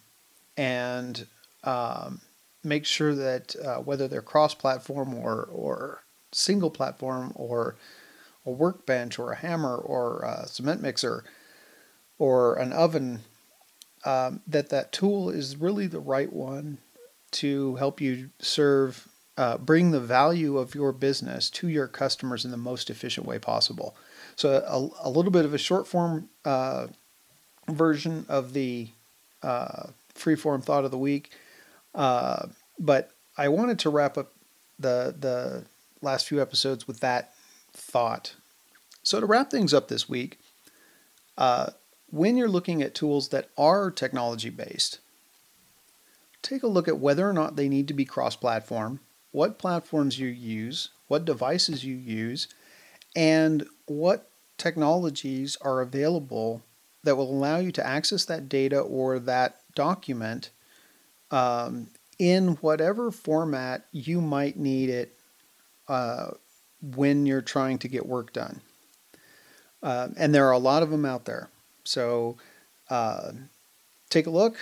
and 0.57 1.27
um, 1.63 2.19
make 2.63 2.85
sure 2.85 3.15
that 3.15 3.55
uh, 3.63 3.77
whether 3.77 4.07
they're 4.07 4.21
cross 4.21 4.53
platform 4.53 5.13
or, 5.13 5.43
or 5.43 6.03
single 6.31 6.71
platform 6.71 7.31
or 7.35 7.75
a 8.45 8.51
workbench 8.51 9.19
or 9.19 9.31
a 9.31 9.37
hammer 9.37 9.77
or 9.77 10.21
a 10.21 10.47
cement 10.47 10.81
mixer 10.81 11.23
or 12.17 12.55
an 12.55 12.73
oven, 12.73 13.21
um, 14.05 14.41
that 14.47 14.69
that 14.69 14.91
tool 14.91 15.29
is 15.29 15.57
really 15.57 15.87
the 15.87 15.99
right 15.99 16.31
one 16.31 16.77
to 17.31 17.75
help 17.75 18.01
you 18.01 18.29
serve, 18.39 19.07
uh, 19.37 19.57
bring 19.57 19.91
the 19.91 19.99
value 19.99 20.57
of 20.57 20.73
your 20.73 20.91
business 20.91 21.49
to 21.49 21.67
your 21.67 21.87
customers 21.87 22.45
in 22.45 22.51
the 22.51 22.57
most 22.57 22.89
efficient 22.89 23.25
way 23.25 23.39
possible. 23.39 23.95
So 24.35 24.63
a, 24.65 25.07
a 25.07 25.09
little 25.09 25.31
bit 25.31 25.45
of 25.45 25.53
a 25.53 25.57
short 25.57 25.87
form 25.87 26.29
uh, 26.45 26.87
version 27.67 28.25
of 28.29 28.53
the 28.53 28.89
uh, 29.43 29.87
free 30.13 30.35
form 30.35 30.61
thought 30.61 30.85
of 30.85 30.91
the 30.91 30.97
week, 30.97 31.31
uh, 31.93 32.47
but 32.77 33.11
I 33.37 33.49
wanted 33.49 33.79
to 33.79 33.89
wrap 33.89 34.17
up 34.17 34.31
the 34.79 35.15
the 35.17 35.65
last 36.01 36.27
few 36.27 36.41
episodes 36.41 36.87
with 36.87 37.01
that 37.01 37.33
thought. 37.73 38.35
So, 39.03 39.19
to 39.19 39.25
wrap 39.25 39.49
things 39.49 39.73
up 39.73 39.87
this 39.87 40.07
week, 40.07 40.39
uh, 41.37 41.71
when 42.11 42.37
you're 42.37 42.49
looking 42.49 42.81
at 42.81 42.95
tools 42.95 43.29
that 43.29 43.49
are 43.57 43.91
technology 43.91 44.49
based, 44.49 44.99
take 46.41 46.63
a 46.63 46.67
look 46.67 46.87
at 46.87 46.99
whether 46.99 47.29
or 47.29 47.33
not 47.33 47.55
they 47.55 47.69
need 47.69 47.87
to 47.87 47.93
be 47.93 48.05
cross 48.05 48.35
platform, 48.35 48.99
what 49.31 49.59
platforms 49.59 50.19
you 50.19 50.27
use, 50.27 50.89
what 51.07 51.25
devices 51.25 51.83
you 51.83 51.95
use, 51.95 52.47
and 53.15 53.65
what 53.85 54.29
technologies 54.57 55.57
are 55.61 55.81
available 55.81 56.61
that 57.03 57.15
will 57.15 57.31
allow 57.31 57.57
you 57.57 57.71
to 57.71 57.85
access 57.85 58.25
that 58.25 58.49
data 58.49 58.79
or 58.79 59.19
that 59.19 59.61
document 59.75 60.49
um, 61.31 61.87
in 62.17 62.49
whatever 62.55 63.11
format 63.11 63.85
you 63.91 64.19
might 64.19 64.57
need 64.57 64.89
it 64.89 65.13
uh, 65.87 66.31
when 66.81 67.25
you're 67.25 67.41
trying 67.41 67.77
to 67.77 67.87
get 67.87 68.05
work 68.05 68.33
done. 68.33 68.61
Uh, 69.81 70.09
and 70.17 70.35
there 70.35 70.47
are 70.47 70.51
a 70.51 70.57
lot 70.57 70.83
of 70.83 70.89
them 70.89 71.05
out 71.05 71.25
there. 71.25 71.49
So 71.89 72.37
uh, 72.91 73.31
take 74.11 74.27
a 74.27 74.29
look 74.29 74.57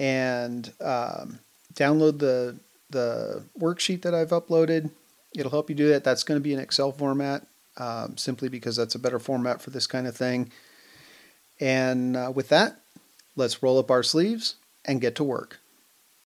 and 0.00 0.72
um, 0.80 1.38
download 1.74 2.18
the 2.18 2.58
the 2.90 3.44
worksheet 3.58 4.02
that 4.02 4.14
I've 4.14 4.30
uploaded. 4.30 4.90
It'll 5.34 5.52
help 5.52 5.70
you 5.70 5.76
do 5.76 5.88
that. 5.90 6.02
That's 6.02 6.24
going 6.24 6.38
to 6.38 6.42
be 6.42 6.52
in 6.52 6.58
Excel 6.58 6.90
format, 6.90 7.46
um, 7.78 8.18
simply 8.18 8.48
because 8.48 8.74
that's 8.76 8.96
a 8.96 8.98
better 8.98 9.20
format 9.20 9.62
for 9.62 9.70
this 9.70 9.86
kind 9.86 10.06
of 10.08 10.16
thing. 10.16 10.50
And 11.60 12.16
uh, 12.16 12.32
with 12.34 12.48
that, 12.48 12.80
let's 13.36 13.62
roll 13.62 13.78
up 13.78 13.90
our 13.90 14.02
sleeves 14.02 14.56
and 14.84 15.00
get 15.00 15.14
to 15.16 15.24
work. 15.24 15.60